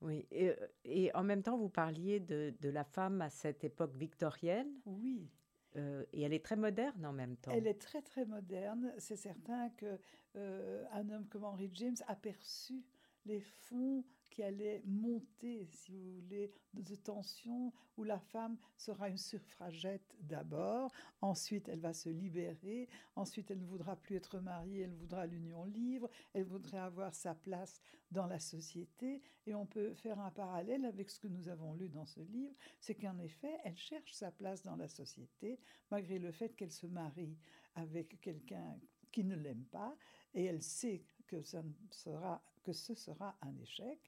Oui, 0.00 0.26
et, 0.30 0.50
euh, 0.50 0.68
et 0.84 1.14
en 1.14 1.22
même 1.22 1.42
temps, 1.42 1.56
vous 1.56 1.68
parliez 1.68 2.18
de, 2.20 2.52
de 2.60 2.68
la 2.68 2.84
femme 2.84 3.22
à 3.22 3.30
cette 3.30 3.62
époque 3.64 3.94
victorienne, 3.94 4.82
Oui, 4.84 5.30
euh, 5.76 6.04
et 6.12 6.22
elle 6.22 6.32
est 6.32 6.44
très 6.44 6.56
moderne 6.56 7.04
en 7.06 7.12
même 7.12 7.36
temps. 7.36 7.50
elle 7.52 7.66
est 7.66 7.80
très 7.80 8.02
très 8.02 8.24
moderne. 8.24 8.92
C'est 8.98 9.16
certain 9.16 9.70
que 9.70 9.98
euh, 10.36 10.84
un 10.92 11.08
homme 11.10 11.26
comme 11.28 11.44
Henry 11.44 11.70
James 11.74 11.96
a 12.08 12.16
perçu 12.16 12.84
les 13.24 13.40
fonds 13.40 14.04
qui 14.32 14.42
allait 14.42 14.82
monter, 14.86 15.68
si 15.70 15.92
vous 15.92 16.14
voulez, 16.14 16.50
de, 16.72 16.94
tension, 16.96 17.70
où 17.98 18.04
la 18.04 18.18
femme 18.18 18.56
sera 18.78 19.10
une 19.10 19.18
suffragette 19.18 20.16
d'abord, 20.20 20.90
ensuite 21.20 21.68
elle 21.68 21.80
va 21.80 21.92
se 21.92 22.08
libérer, 22.08 22.88
ensuite 23.14 23.50
elle 23.50 23.60
ne 23.60 23.66
voudra 23.66 23.94
plus 23.94 24.16
être 24.16 24.40
mariée, 24.40 24.80
elle 24.80 24.94
voudra 24.94 25.26
l'union 25.26 25.66
libre, 25.66 26.08
elle 26.32 26.44
voudrait 26.44 26.78
avoir 26.78 27.14
sa 27.14 27.34
place 27.34 27.82
dans 28.10 28.26
la 28.26 28.38
société, 28.38 29.22
et 29.46 29.54
on 29.54 29.66
peut 29.66 29.92
faire 29.94 30.18
un 30.18 30.30
parallèle 30.30 30.86
avec 30.86 31.10
ce 31.10 31.20
que 31.20 31.28
nous 31.28 31.48
avons 31.48 31.74
lu 31.74 31.90
dans 31.90 32.06
ce 32.06 32.20
livre, 32.20 32.54
c'est 32.80 32.94
qu'en 32.94 33.18
effet, 33.18 33.58
elle 33.64 33.76
cherche 33.76 34.12
sa 34.12 34.30
place 34.30 34.62
dans 34.62 34.76
la 34.76 34.88
société, 34.88 35.60
malgré 35.90 36.18
le 36.18 36.32
fait 36.32 36.56
qu'elle 36.56 36.72
se 36.72 36.86
marie 36.86 37.36
avec 37.74 38.18
quelqu'un 38.22 38.78
qui 39.10 39.24
ne 39.24 39.36
l'aime 39.36 39.66
pas, 39.66 39.94
et 40.32 40.44
elle 40.44 40.62
sait 40.62 41.02
que, 41.26 41.42
ça 41.42 41.62
ne 41.62 41.72
sera, 41.90 42.42
que 42.62 42.72
ce 42.72 42.94
sera 42.94 43.36
un 43.42 43.56
échec. 43.58 43.98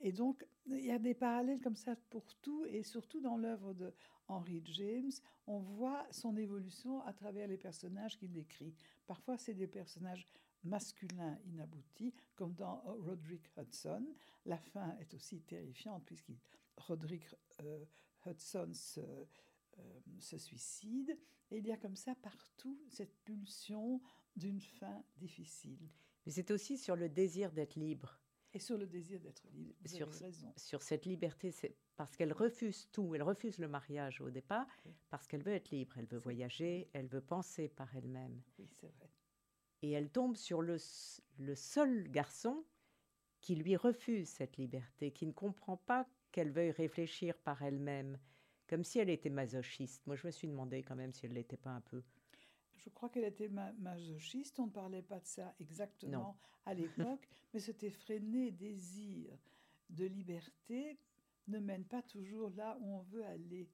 Et 0.00 0.12
donc, 0.12 0.46
il 0.66 0.84
y 0.84 0.90
a 0.90 0.98
des 0.98 1.14
parallèles 1.14 1.60
comme 1.60 1.76
ça 1.76 1.96
pour 2.10 2.34
tout, 2.36 2.64
et 2.66 2.82
surtout 2.82 3.20
dans 3.20 3.36
l'œuvre 3.36 3.72
de 3.72 3.92
Henry 4.28 4.62
James, 4.64 5.12
on 5.46 5.58
voit 5.58 6.06
son 6.10 6.36
évolution 6.36 7.00
à 7.02 7.12
travers 7.12 7.48
les 7.48 7.56
personnages 7.56 8.18
qu'il 8.18 8.32
décrit. 8.32 8.74
Parfois, 9.06 9.38
c'est 9.38 9.54
des 9.54 9.68
personnages 9.68 10.26
masculins 10.64 11.38
inaboutis, 11.46 12.12
comme 12.34 12.54
dans 12.54 12.82
Roderick 12.84 13.50
Hudson. 13.56 14.06
La 14.44 14.58
fin 14.58 14.96
est 14.98 15.14
aussi 15.14 15.40
terrifiante, 15.42 16.04
puisque 16.04 16.32
Roderick 16.76 17.24
euh, 17.62 17.84
Hudson 18.26 18.72
euh, 18.98 19.24
se 20.18 20.36
suicide. 20.36 21.16
Et 21.50 21.58
il 21.58 21.66
y 21.66 21.72
a 21.72 21.76
comme 21.76 21.96
ça 21.96 22.14
partout 22.16 22.78
cette 22.88 23.14
pulsion 23.24 24.00
d'une 24.34 24.60
fin 24.60 25.02
difficile. 25.16 25.88
Mais 26.26 26.32
c'est 26.32 26.50
aussi 26.50 26.76
sur 26.76 26.96
le 26.96 27.08
désir 27.08 27.52
d'être 27.52 27.76
libre. 27.76 28.18
Et 28.52 28.58
sur 28.58 28.78
le 28.78 28.86
désir 28.86 29.20
d'être 29.20 29.46
libre. 29.52 29.74
Vous 29.82 29.96
Sur- 29.96 30.08
avez 30.08 30.18
raison. 30.18 30.52
Sur 30.56 30.82
cette 30.82 31.04
liberté, 31.06 31.50
c'est 31.50 31.76
parce 31.96 32.16
qu'elle 32.16 32.32
refuse 32.32 32.88
tout. 32.90 33.14
Elle 33.14 33.22
refuse 33.22 33.58
le 33.58 33.68
mariage 33.68 34.20
au 34.20 34.30
départ 34.30 34.66
Oui. 34.86 34.92
parce 35.10 35.26
qu'elle 35.26 35.42
veut 35.42 35.52
être 35.52 35.70
libre. 35.70 35.96
Elle 35.98 36.06
veut 36.06 36.18
voyager, 36.18 36.88
elle 36.92 37.06
veut 37.06 37.20
penser 37.20 37.68
par 37.68 37.94
elle-même. 37.94 38.40
Oui, 38.58 38.66
c'est 38.72 38.88
vrai. 38.88 39.10
Et 39.82 39.90
elle 39.92 40.10
tombe 40.10 40.36
sur 40.36 40.62
le, 40.62 40.78
le 41.38 41.54
seul 41.54 42.08
garçon 42.10 42.64
qui 43.40 43.54
lui 43.56 43.76
refuse 43.76 44.28
cette 44.28 44.56
liberté, 44.56 45.12
qui 45.12 45.26
ne 45.26 45.32
comprend 45.32 45.76
pas 45.76 46.08
qu'elle 46.32 46.50
veuille 46.50 46.70
réfléchir 46.72 47.36
par 47.38 47.62
elle-même, 47.62 48.18
comme 48.68 48.82
si 48.84 48.98
elle 48.98 49.10
était 49.10 49.30
masochiste. 49.30 50.06
Moi, 50.06 50.16
je 50.16 50.26
me 50.26 50.32
suis 50.32 50.48
demandé 50.48 50.82
quand 50.82 50.96
même 50.96 51.12
si 51.12 51.26
elle 51.26 51.34
l'était 51.34 51.56
pas 51.58 51.70
un 51.70 51.82
peu. 51.82 52.02
Je 52.86 52.90
crois 52.90 53.08
qu'elle 53.08 53.24
était 53.24 53.48
ma- 53.48 53.72
masochiste. 53.72 54.60
On 54.60 54.66
ne 54.66 54.70
parlait 54.70 55.02
pas 55.02 55.18
de 55.18 55.26
ça 55.26 55.52
exactement 55.58 56.38
à 56.64 56.72
l'époque, 56.72 57.28
mais 57.52 57.58
cet 57.58 57.82
effréné 57.82 58.52
désir 58.52 59.36
de 59.90 60.04
liberté 60.04 60.96
ne 61.48 61.58
mène 61.58 61.84
pas 61.84 62.02
toujours 62.02 62.50
là 62.50 62.78
où 62.80 62.94
on 62.94 63.02
veut 63.02 63.24
aller. 63.24 63.68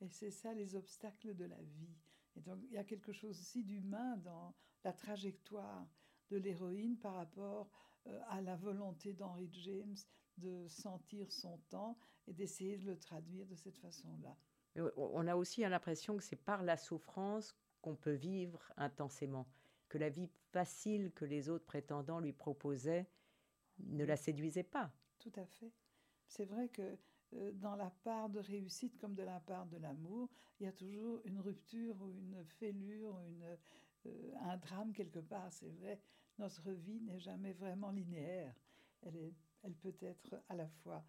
Et 0.00 0.08
c'est 0.08 0.30
ça 0.30 0.54
les 0.54 0.74
obstacles 0.74 1.34
de 1.34 1.44
la 1.44 1.60
vie. 1.60 1.94
Et 2.34 2.40
donc 2.40 2.58
il 2.64 2.72
y 2.72 2.78
a 2.78 2.84
quelque 2.84 3.12
chose 3.12 3.38
aussi 3.38 3.62
d'humain 3.62 4.16
dans 4.18 4.54
la 4.84 4.92
trajectoire 4.94 5.86
de 6.30 6.38
l'héroïne 6.38 6.96
par 6.96 7.14
rapport 7.14 7.70
euh, 8.06 8.20
à 8.28 8.40
la 8.40 8.56
volonté 8.56 9.12
d'Henry 9.12 9.50
James 9.52 9.96
de 10.38 10.66
sentir 10.68 11.30
son 11.30 11.58
temps 11.68 11.98
et 12.26 12.32
d'essayer 12.32 12.78
de 12.78 12.86
le 12.86 12.98
traduire 12.98 13.46
de 13.46 13.54
cette 13.54 13.78
façon-là. 13.78 14.34
On 14.96 15.26
a 15.26 15.36
aussi 15.36 15.60
l'impression 15.62 16.16
que 16.16 16.22
c'est 16.22 16.36
par 16.36 16.62
la 16.62 16.76
souffrance 16.76 17.54
qu'on 17.86 17.94
peut 17.94 18.14
vivre 18.14 18.60
intensément, 18.76 19.46
que 19.88 19.96
la 19.96 20.10
vie 20.10 20.28
facile 20.50 21.12
que 21.12 21.24
les 21.24 21.48
autres 21.48 21.64
prétendants 21.64 22.18
lui 22.18 22.32
proposaient 22.32 23.06
ne 23.78 24.04
la 24.04 24.16
séduisait 24.16 24.64
pas. 24.64 24.90
Tout 25.20 25.30
à 25.36 25.46
fait. 25.46 25.70
C'est 26.26 26.46
vrai 26.46 26.68
que 26.68 26.98
euh, 27.34 27.52
dans 27.52 27.76
la 27.76 27.90
part 28.02 28.28
de 28.28 28.40
réussite 28.40 28.98
comme 28.98 29.14
de 29.14 29.22
la 29.22 29.38
part 29.38 29.66
de 29.66 29.76
l'amour, 29.76 30.28
il 30.58 30.64
y 30.64 30.66
a 30.66 30.72
toujours 30.72 31.20
une 31.26 31.38
rupture 31.38 31.94
ou 32.02 32.10
une 32.10 32.44
fêlure 32.44 33.20
une, 33.20 33.56
euh, 34.06 34.32
un 34.40 34.56
drame 34.56 34.92
quelque 34.92 35.20
part. 35.20 35.52
C'est 35.52 35.70
vrai, 35.70 36.00
notre 36.40 36.72
vie 36.72 37.00
n'est 37.02 37.20
jamais 37.20 37.52
vraiment 37.52 37.92
linéaire. 37.92 38.56
Elle, 39.02 39.16
est, 39.16 39.34
elle 39.62 39.74
peut 39.74 39.94
être 40.00 40.42
à 40.48 40.56
la 40.56 40.66
fois 40.66 41.04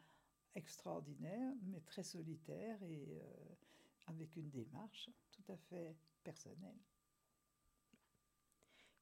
extraordinaire, 0.53 1.53
mais 1.63 1.81
très 1.81 2.03
solitaire 2.03 2.83
et 2.83 3.17
euh, 3.19 3.55
avec 4.05 4.35
une 4.35 4.51
démarche 4.51 5.09
tout 5.31 5.51
à 5.51 5.57
fait 5.57 5.95
personnelle. 6.31 6.77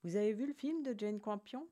Vous 0.03 0.15
avez 0.15 0.33
vu 0.33 0.45
le 0.45 0.53
film 0.53 0.83
de 0.83 0.93
Jane 0.97 1.19
Campion? 1.19 1.67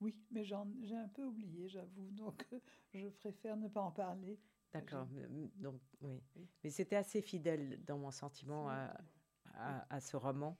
Oui, 0.00 0.16
mais 0.32 0.44
j'ai 0.44 0.54
un 0.54 1.08
peu 1.14 1.24
oublié, 1.24 1.68
j'avoue, 1.68 2.10
donc 2.10 2.44
je 2.92 3.08
préfère 3.08 3.56
ne 3.56 3.68
pas 3.68 3.80
en 3.82 3.92
parler. 3.92 4.40
D'accord. 4.72 5.06
m- 5.16 5.50
Donc, 5.56 5.80
oui. 6.00 6.20
Oui. 6.36 6.48
Mais 6.64 6.70
c'était 6.70 6.96
assez 6.96 7.22
fidèle 7.22 7.84
dans 7.84 7.98
mon 7.98 8.10
sentiment 8.10 8.68
à, 8.68 8.92
à- 9.54 9.86
à 9.94 10.00
ce 10.00 10.16
roman. 10.16 10.56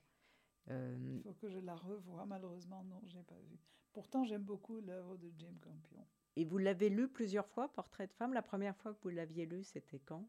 Euh, 0.69 0.97
Il 1.17 1.21
faut 1.23 1.33
que 1.33 1.49
je 1.49 1.59
la 1.59 1.75
revoie. 1.75 2.25
Malheureusement, 2.25 2.83
non, 2.85 3.01
je 3.07 3.17
n'ai 3.17 3.23
pas 3.23 3.39
vu. 3.49 3.57
Pourtant, 3.91 4.23
j'aime 4.23 4.43
beaucoup 4.43 4.79
l'œuvre 4.79 5.17
de 5.17 5.31
James 5.37 5.59
Campion. 5.59 6.05
et 6.37 6.45
vous 6.45 6.57
l'avez 6.57 6.89
lu 6.89 7.09
plusieurs 7.09 7.47
fois, 7.49 7.67
Portrait 7.73 8.07
de 8.07 8.13
femme? 8.13 8.33
La 8.33 8.41
première 8.41 8.75
fois 8.77 8.93
que 8.93 8.99
vous 9.03 9.09
l'aviez 9.09 9.45
lu, 9.45 9.63
c'était 9.63 9.99
quand? 9.99 10.25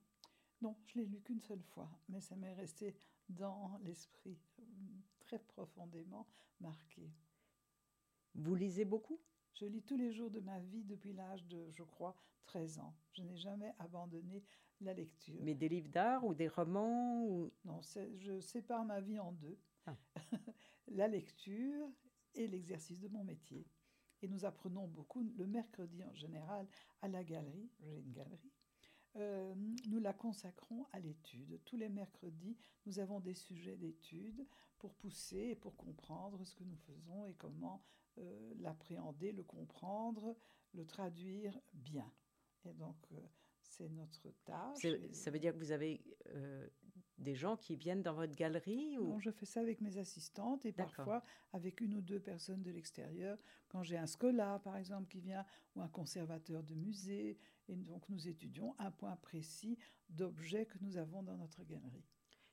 Non, 0.62 0.76
je 0.86 0.98
l'ai 0.98 1.06
lu 1.06 1.20
qu'une 1.20 1.40
seule 1.40 1.62
fois, 1.62 1.88
mais 2.08 2.20
ça 2.20 2.36
m'est 2.36 2.52
resté 2.54 2.94
dans 3.30 3.78
l'esprit, 3.82 4.38
euh, 4.58 4.62
très 5.20 5.38
profondément 5.38 6.26
marqué. 6.60 7.10
Vous 8.34 8.54
lisez 8.54 8.84
beaucoup? 8.84 9.20
Je 9.54 9.66
lis 9.66 9.82
tous 9.82 9.96
les 9.96 10.12
jours 10.12 10.30
de 10.30 10.40
ma 10.40 10.58
vie 10.60 10.84
depuis 10.84 11.12
l'âge 11.12 11.44
de, 11.46 11.70
je 11.70 11.82
crois, 11.82 12.16
13 12.44 12.78
ans. 12.78 12.94
Je 13.12 13.22
n'ai 13.22 13.36
jamais 13.36 13.74
abandonné 13.78 14.44
la 14.80 14.94
lecture. 14.94 15.40
Mais 15.42 15.54
des 15.54 15.68
livres 15.68 15.90
d'art 15.90 16.24
ou 16.24 16.34
des 16.34 16.48
romans 16.48 17.24
ou... 17.24 17.52
Non, 17.64 17.80
je 18.18 18.40
sépare 18.40 18.84
ma 18.84 19.00
vie 19.00 19.18
en 19.18 19.32
deux. 19.32 19.58
Ah. 19.86 19.96
la 20.88 21.08
lecture 21.08 21.88
et 22.34 22.46
l'exercice 22.46 23.00
de 23.00 23.08
mon 23.08 23.24
métier. 23.24 23.66
Et 24.22 24.28
nous 24.28 24.44
apprenons 24.44 24.86
beaucoup 24.86 25.22
le 25.22 25.46
mercredi 25.46 26.04
en 26.04 26.14
général 26.14 26.66
à 27.02 27.08
la 27.08 27.24
galerie, 27.24 27.70
j'ai 27.80 27.98
une 27.98 28.12
galerie. 28.12 28.52
Euh, 29.16 29.54
nous 29.88 29.98
la 29.98 30.12
consacrons 30.12 30.86
à 30.92 31.00
l'étude. 31.00 31.60
Tous 31.64 31.76
les 31.76 31.88
mercredis, 31.88 32.56
nous 32.86 32.98
avons 33.00 33.20
des 33.20 33.34
sujets 33.34 33.76
d'étude 33.76 34.46
pour 34.78 34.94
pousser 34.94 35.48
et 35.50 35.56
pour 35.56 35.76
comprendre 35.76 36.44
ce 36.44 36.54
que 36.54 36.64
nous 36.64 36.76
faisons 36.76 37.26
et 37.26 37.34
comment 37.34 37.82
euh, 38.18 38.54
l'appréhender, 38.60 39.32
le 39.32 39.42
comprendre, 39.42 40.36
le 40.74 40.86
traduire 40.86 41.58
bien. 41.72 42.10
Et 42.64 42.72
donc, 42.72 42.96
euh, 43.12 43.20
c'est 43.70 43.88
notre 43.88 44.30
tâche. 44.44 44.84
Et- 44.84 45.12
Ça 45.14 45.30
veut 45.30 45.38
dire 45.38 45.52
que 45.52 45.58
vous 45.58 45.72
avez 45.72 46.02
euh, 46.28 46.68
des 47.18 47.34
gens 47.34 47.56
qui 47.56 47.76
viennent 47.76 48.02
dans 48.02 48.14
votre 48.14 48.34
galerie 48.34 48.98
ou... 48.98 49.08
Non, 49.08 49.18
je 49.18 49.30
fais 49.30 49.46
ça 49.46 49.60
avec 49.60 49.80
mes 49.80 49.96
assistantes 49.98 50.64
et 50.66 50.72
parfois 50.72 51.22
avec 51.52 51.80
une 51.80 51.94
ou 51.94 52.00
deux 52.00 52.20
personnes 52.20 52.62
de 52.62 52.70
l'extérieur. 52.70 53.38
Quand 53.68 53.82
j'ai 53.82 53.96
un 53.96 54.06
scola, 54.06 54.58
par 54.64 54.76
exemple, 54.76 55.08
qui 55.08 55.20
vient, 55.20 55.44
ou 55.76 55.82
un 55.82 55.88
conservateur 55.88 56.62
de 56.62 56.74
musée, 56.74 57.38
et 57.68 57.76
donc 57.76 58.08
nous 58.08 58.26
étudions 58.28 58.74
un 58.78 58.90
point 58.90 59.16
précis 59.16 59.78
d'objets 60.08 60.66
que 60.66 60.78
nous 60.80 60.96
avons 60.96 61.22
dans 61.22 61.36
notre 61.36 61.62
galerie. 61.64 62.04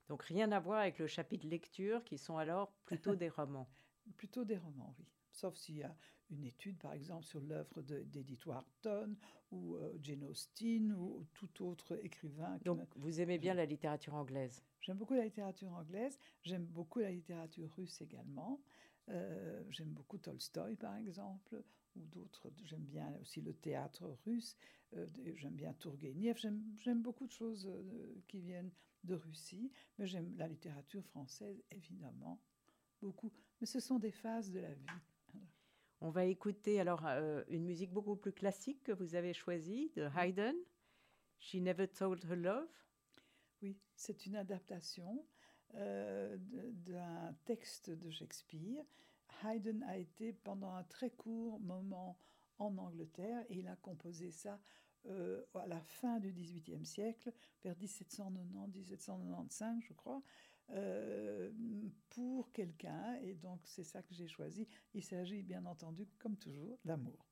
Donc 0.09 0.23
rien 0.23 0.51
à 0.51 0.59
voir 0.59 0.79
avec 0.81 0.99
le 0.99 1.07
chapitre 1.07 1.47
lecture, 1.47 2.03
qui 2.03 2.17
sont 2.17 2.37
alors 2.37 2.71
plutôt 2.85 3.15
des 3.15 3.29
romans? 3.29 3.69
Plutôt 4.15 4.45
des 4.45 4.57
romans, 4.57 4.95
oui. 4.99 5.05
Sauf 5.37 5.55
s'il 5.55 5.77
y 5.77 5.83
a 5.83 5.95
une 6.31 6.43
étude, 6.43 6.77
par 6.79 6.93
exemple, 6.93 7.25
sur 7.25 7.39
l'œuvre 7.39 7.83
de- 7.83 8.01
d'Edith 8.01 8.43
Wharton 8.47 9.15
ou 9.51 9.75
euh, 9.75 9.93
Jane 10.01 10.23
Austen 10.23 10.91
ou 10.93 11.25
tout 11.33 11.63
autre 11.63 11.97
écrivain. 12.03 12.57
Donc 12.65 12.79
me- 12.79 13.01
vous 13.01 13.21
aimez 13.21 13.37
bien 13.37 13.53
la 13.53 13.65
littérature 13.65 14.15
anglaise? 14.15 14.63
J'aime 14.81 14.97
beaucoup 14.97 15.13
la 15.13 15.25
littérature 15.25 15.71
anglaise, 15.73 16.17
j'aime 16.43 16.65
beaucoup 16.65 16.99
la 16.99 17.11
littérature 17.11 17.69
russe 17.77 18.01
également. 18.01 18.59
Euh, 19.09 19.63
j'aime 19.69 19.89
beaucoup 19.89 20.17
Tolstoï, 20.17 20.75
par 20.75 20.95
exemple, 20.97 21.63
ou 21.95 22.01
d'autres. 22.07 22.49
J'aime 22.65 22.83
bien 22.85 23.15
aussi 23.21 23.41
le 23.41 23.53
théâtre 23.53 24.17
russe, 24.25 24.57
euh, 24.95 25.05
j'aime 25.35 25.55
bien 25.55 25.73
Tourgueniev, 25.73 26.37
j'aime 26.37 26.61
j'aime 26.81 27.01
beaucoup 27.03 27.27
de 27.27 27.31
choses 27.31 27.67
euh, 27.67 28.15
qui 28.27 28.39
viennent 28.39 28.71
de 29.03 29.13
Russie, 29.15 29.71
mais 29.99 30.07
j'aime 30.07 30.35
la 30.37 30.47
littérature 30.47 31.05
française, 31.05 31.63
évidemment, 31.71 32.41
beaucoup. 33.01 33.31
Mais 33.61 33.67
ce 33.67 33.79
sont 33.79 33.99
des 33.99 34.11
phases 34.11 34.51
de 34.51 34.59
la 34.59 34.73
vie. 34.73 34.87
On 35.99 36.09
va 36.09 36.25
écouter 36.25 36.79
alors 36.79 37.05
euh, 37.07 37.43
une 37.47 37.63
musique 37.63 37.91
beaucoup 37.91 38.15
plus 38.15 38.31
classique 38.31 38.83
que 38.83 38.91
vous 38.91 39.15
avez 39.15 39.33
choisie 39.33 39.91
de 39.95 40.07
Haydn. 40.15 40.55
She 41.39 41.55
Never 41.55 41.87
Told 41.87 42.23
Her 42.25 42.35
Love. 42.35 42.69
Oui, 43.63 43.79
c'est 43.95 44.27
une 44.27 44.35
adaptation 44.35 45.25
euh, 45.75 46.37
d'un 46.39 47.35
texte 47.45 47.89
de 47.89 48.11
Shakespeare. 48.11 48.83
Haydn 49.43 49.81
a 49.83 49.97
été 49.97 50.33
pendant 50.33 50.73
un 50.73 50.83
très 50.83 51.09
court 51.09 51.59
moment 51.61 52.19
en 52.59 52.77
Angleterre 52.77 53.43
et 53.49 53.59
il 53.59 53.67
a 53.67 53.75
composé 53.75 54.29
ça 54.29 54.59
euh, 55.07 55.43
à 55.55 55.67
la 55.67 55.81
fin 55.81 56.19
du 56.19 56.31
XVIIIe 56.31 56.85
siècle, 56.85 57.33
vers 57.63 57.75
1790-1795, 57.75 59.81
je 59.81 59.93
crois, 59.93 60.21
euh, 60.71 61.51
pour 62.09 62.51
quelqu'un. 62.51 63.15
Et 63.21 63.33
donc 63.35 63.61
c'est 63.63 63.83
ça 63.83 64.01
que 64.01 64.13
j'ai 64.13 64.27
choisi. 64.27 64.67
Il 64.93 65.03
s'agit 65.03 65.43
bien 65.43 65.65
entendu, 65.65 66.07
comme 66.19 66.37
toujours, 66.37 66.79
d'amour. 66.85 67.26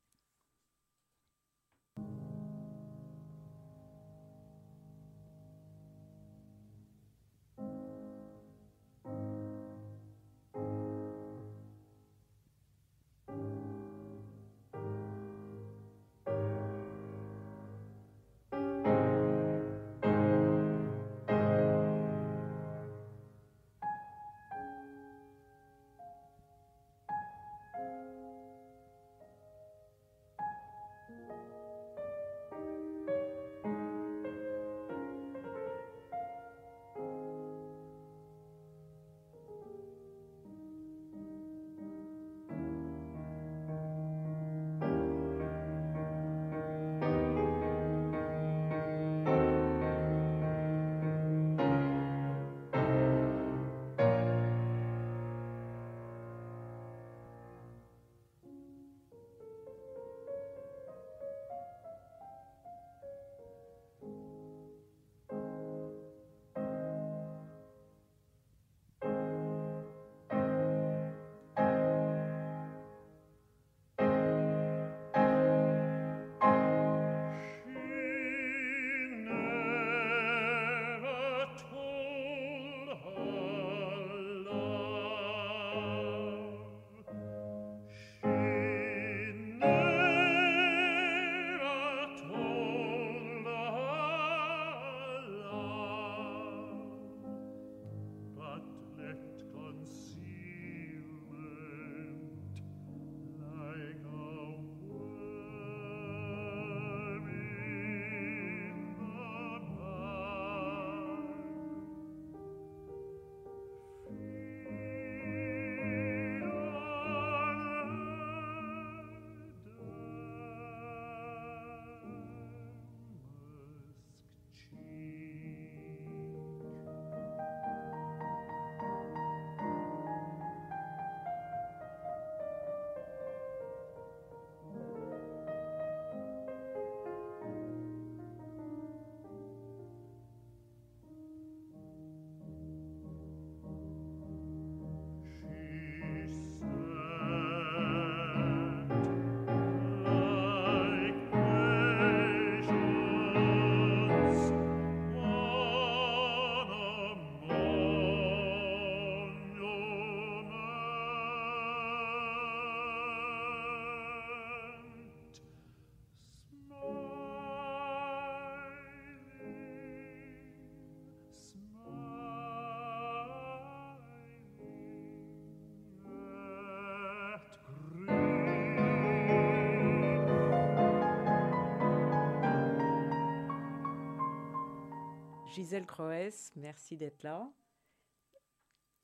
Gisèle 185.56 185.86
Croès, 185.86 186.52
merci 186.58 186.98
d'être 186.98 187.24
là. 187.24 187.50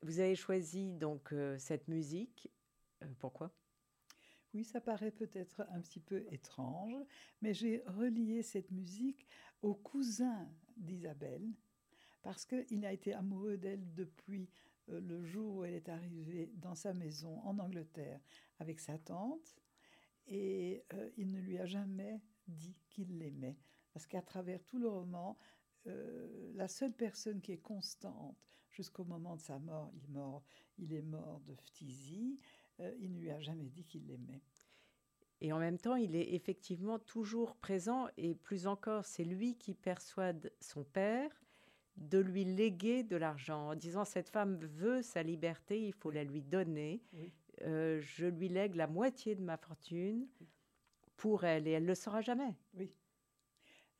Vous 0.02 0.20
avez 0.20 0.34
choisi 0.34 0.92
donc 0.92 1.32
euh, 1.32 1.56
cette 1.56 1.88
musique. 1.88 2.50
Euh, 3.02 3.06
pourquoi? 3.18 3.56
Oui, 4.52 4.62
ça 4.62 4.82
paraît 4.82 5.12
peut-être 5.12 5.64
un 5.70 5.80
petit 5.80 5.98
peu 5.98 6.26
étrange, 6.30 6.94
mais 7.40 7.54
j'ai 7.54 7.82
relié 7.86 8.42
cette 8.42 8.70
musique 8.70 9.26
au 9.62 9.72
cousin 9.72 10.46
d'Isabelle, 10.76 11.54
parce 12.20 12.44
qu'il 12.44 12.84
a 12.84 12.92
été 12.92 13.14
amoureux 13.14 13.56
d'elle 13.56 13.94
depuis 13.94 14.50
euh, 14.90 15.00
le 15.00 15.24
jour 15.24 15.56
où 15.56 15.64
elle 15.64 15.72
est 15.72 15.88
arrivée 15.88 16.52
dans 16.56 16.74
sa 16.74 16.92
maison 16.92 17.40
en 17.44 17.58
Angleterre 17.60 18.20
avec 18.58 18.78
sa 18.78 18.98
tante, 18.98 19.56
et 20.26 20.84
il 21.16 21.30
ne 21.30 21.40
lui 21.40 21.56
a 21.56 21.64
jamais 21.64 22.20
dit 22.46 22.76
qu'il 22.90 23.16
l'aimait, 23.16 23.56
parce 23.94 24.06
qu'à 24.06 24.20
travers 24.20 24.62
tout 24.64 24.78
le 24.78 24.88
roman, 24.90 25.38
euh, 25.86 26.52
la 26.54 26.68
seule 26.68 26.92
personne 26.92 27.40
qui 27.40 27.52
est 27.52 27.62
constante 27.62 28.36
jusqu'au 28.70 29.04
moment 29.04 29.36
de 29.36 29.40
sa 29.40 29.58
mort, 29.58 29.92
il, 29.94 30.12
mort, 30.12 30.42
il 30.78 30.92
est 30.92 31.02
mort 31.02 31.40
de 31.46 31.54
phtisie, 31.54 32.38
euh, 32.80 32.94
il 33.00 33.12
ne 33.14 33.20
lui 33.20 33.30
a 33.30 33.40
jamais 33.40 33.68
dit 33.68 33.84
qu'il 33.84 34.06
l'aimait. 34.06 34.42
Et 35.40 35.52
en 35.52 35.58
même 35.58 35.78
temps, 35.78 35.96
il 35.96 36.14
est 36.14 36.34
effectivement 36.34 36.98
toujours 36.98 37.56
présent 37.56 38.06
et 38.16 38.34
plus 38.34 38.66
encore, 38.66 39.04
c'est 39.04 39.24
lui 39.24 39.56
qui 39.56 39.74
persuade 39.74 40.52
son 40.60 40.84
père 40.84 41.30
de 41.96 42.18
lui 42.18 42.44
léguer 42.44 43.02
de 43.02 43.16
l'argent 43.16 43.70
en 43.70 43.74
disant 43.74 44.04
cette 44.04 44.30
femme 44.30 44.56
veut 44.56 45.02
sa 45.02 45.22
liberté, 45.22 45.84
il 45.84 45.92
faut 45.92 46.10
la 46.10 46.24
lui 46.24 46.42
donner. 46.42 47.02
Oui. 47.12 47.32
Euh, 47.62 48.00
je 48.00 48.26
lui 48.26 48.48
lègue 48.48 48.76
la 48.76 48.86
moitié 48.86 49.34
de 49.34 49.42
ma 49.42 49.56
fortune 49.56 50.26
pour 51.16 51.44
elle 51.44 51.68
et 51.68 51.72
elle 51.72 51.82
ne 51.84 51.88
le 51.88 51.94
saura 51.94 52.20
jamais. 52.20 52.56
Oui. 52.74 52.90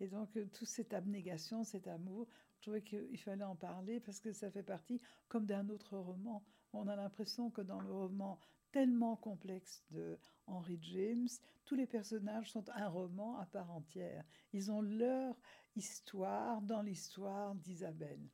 Et 0.03 0.09
donc, 0.09 0.37
euh, 0.37 0.45
toute 0.53 0.67
cette 0.67 0.95
abnégation, 0.95 1.63
cet 1.63 1.87
amour, 1.87 2.27
je 2.57 2.63
trouvais 2.63 2.83
qu'il 2.83 3.17
fallait 3.19 3.45
en 3.45 3.55
parler 3.55 4.01
parce 4.01 4.19
que 4.19 4.33
ça 4.33 4.51
fait 4.51 4.65
partie 4.65 5.01
comme 5.29 5.47
d'un 5.47 5.69
autre 5.69 5.97
roman. 5.97 6.45
On 6.73 6.89
a 6.89 6.97
l'impression 6.97 7.51
que 7.51 7.61
dans 7.61 7.81
le 7.81 7.93
roman 7.93 8.41
tellement 8.73 9.15
complexe 9.15 9.85
de 9.93 10.19
Henry 10.49 10.77
James, 10.83 11.29
tous 11.65 11.77
les 11.77 11.87
personnages 11.87 12.51
sont 12.51 12.69
un 12.71 12.89
roman 12.89 13.39
à 13.39 13.47
part 13.47 13.71
entière. 13.71 14.25
Ils 14.53 14.73
ont 14.73 14.83
leur 14.83 15.37
histoire 15.77 16.61
dans 16.63 16.83
l'histoire 16.83 17.55
d'Isabelle. 17.55 18.29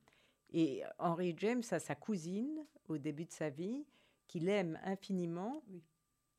Et 0.51 0.81
Henry 0.97 1.35
James 1.37 1.63
a 1.69 1.77
sa 1.77 1.93
cousine 1.93 2.65
au 2.87 2.97
début 2.97 3.25
de 3.25 3.31
sa 3.31 3.51
vie 3.51 3.85
qu'il 4.25 4.49
aime 4.49 4.79
infiniment 4.83 5.61
Oui. 5.67 5.83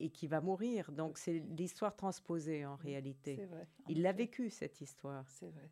Et 0.01 0.09
qui 0.09 0.27
va 0.27 0.41
mourir. 0.41 0.91
Donc 0.91 1.17
c'est 1.17 1.39
l'histoire 1.39 1.95
transposée 1.95 2.65
en 2.65 2.77
C'est 2.77 2.83
réalité. 2.83 3.45
vrai. 3.45 3.67
en 3.85 3.89
Il 3.89 4.01
l'a 4.01 4.11
vécu 4.13 4.49
cette 4.49 4.81
histoire. 4.81 5.29
C'est 5.29 5.49
vrai. 5.49 5.71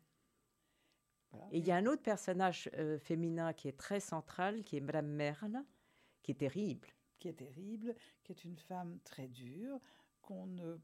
Voilà. 1.32 1.46
Et 1.52 1.58
il 1.58 1.66
y 1.66 1.70
a 1.70 1.76
un 1.76 1.86
autre 1.86 2.02
personnage 2.02 2.70
euh, 2.74 2.98
féminin 2.98 3.52
qui 3.52 3.68
est 3.68 3.76
très 3.78 4.00
central, 4.00 4.64
qui 4.64 4.76
est 4.76 4.80
Madame 4.80 5.08
Merle, 5.08 5.64
qui 6.22 6.32
est 6.32 6.34
terrible. 6.38 6.88
qui 7.18 7.28
est 7.28 7.34
terrible, 7.34 7.94
qui 8.24 8.32
est 8.32 8.44
une 8.44 8.56
femme 8.56 8.98
très 9.04 9.28
dure, 9.28 9.78
qu'on 10.22 10.46
ne 10.46 10.78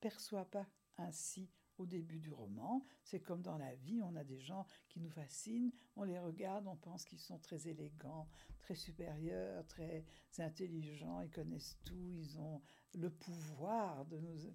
perçoit 0.00 0.44
pas 0.48 0.66
ainsi 0.96 1.50
au 1.76 1.86
début 1.86 2.20
du 2.20 2.32
roman. 2.32 2.84
C'est 3.02 3.18
comme 3.20 3.42
dans 3.42 3.58
la 3.58 3.74
vie, 3.74 4.00
on 4.02 4.14
a 4.14 4.22
des 4.24 4.38
gens 4.40 4.64
qui 4.88 5.00
nous 5.00 5.10
fascinent, 5.10 5.72
on 5.96 6.04
les 6.04 6.18
regarde, 6.20 6.66
on 6.68 6.76
pense 6.76 7.04
qu'ils 7.04 7.18
sont 7.18 7.38
très 7.40 7.66
élégants, 7.66 8.28
très 8.60 8.76
supérieurs, 8.76 9.66
très 9.66 10.04
intelligents, 10.38 11.20
ils 11.20 11.30
connaissent 11.30 11.78
tout, 11.84 12.14
ils 12.16 12.38
ont 12.38 12.62
le 12.94 13.10
pouvoir 13.10 14.04
de 14.06 14.18
nous 14.18 14.52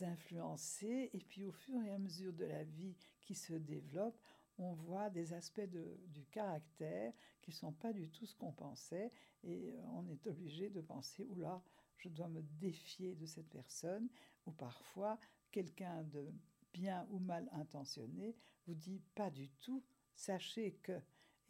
influencer. 0.00 1.10
Et 1.12 1.18
puis 1.18 1.44
au 1.44 1.52
fur 1.52 1.82
et 1.82 1.90
à 1.92 1.98
mesure 1.98 2.32
de 2.32 2.44
la 2.44 2.64
vie 2.64 2.96
qui 3.20 3.34
se 3.34 3.52
développe, 3.54 4.18
on 4.58 4.72
voit 4.72 5.10
des 5.10 5.32
aspects 5.32 5.60
de- 5.60 5.98
du 6.08 6.24
caractère 6.26 7.12
qui 7.40 7.50
ne 7.50 7.56
sont 7.56 7.72
pas 7.72 7.92
du 7.92 8.08
tout 8.10 8.26
ce 8.26 8.34
qu'on 8.36 8.52
pensait. 8.52 9.10
Et 9.44 9.72
euh, 9.72 9.82
on 9.92 10.06
est 10.08 10.26
obligé 10.26 10.70
de 10.70 10.80
penser, 10.80 11.24
oula, 11.24 11.62
je 11.96 12.08
dois 12.08 12.28
me 12.28 12.42
défier 12.42 13.14
de 13.14 13.26
cette 13.26 13.48
personne. 13.48 14.08
Ou 14.46 14.52
parfois, 14.52 15.18
quelqu'un 15.50 16.02
de 16.04 16.32
bien 16.72 17.06
ou 17.10 17.18
mal 17.18 17.48
intentionné 17.52 18.36
vous 18.66 18.74
dit, 18.74 19.00
pas 19.14 19.30
du 19.30 19.48
tout, 19.50 19.82
sachez 20.14 20.72
que. 20.82 21.00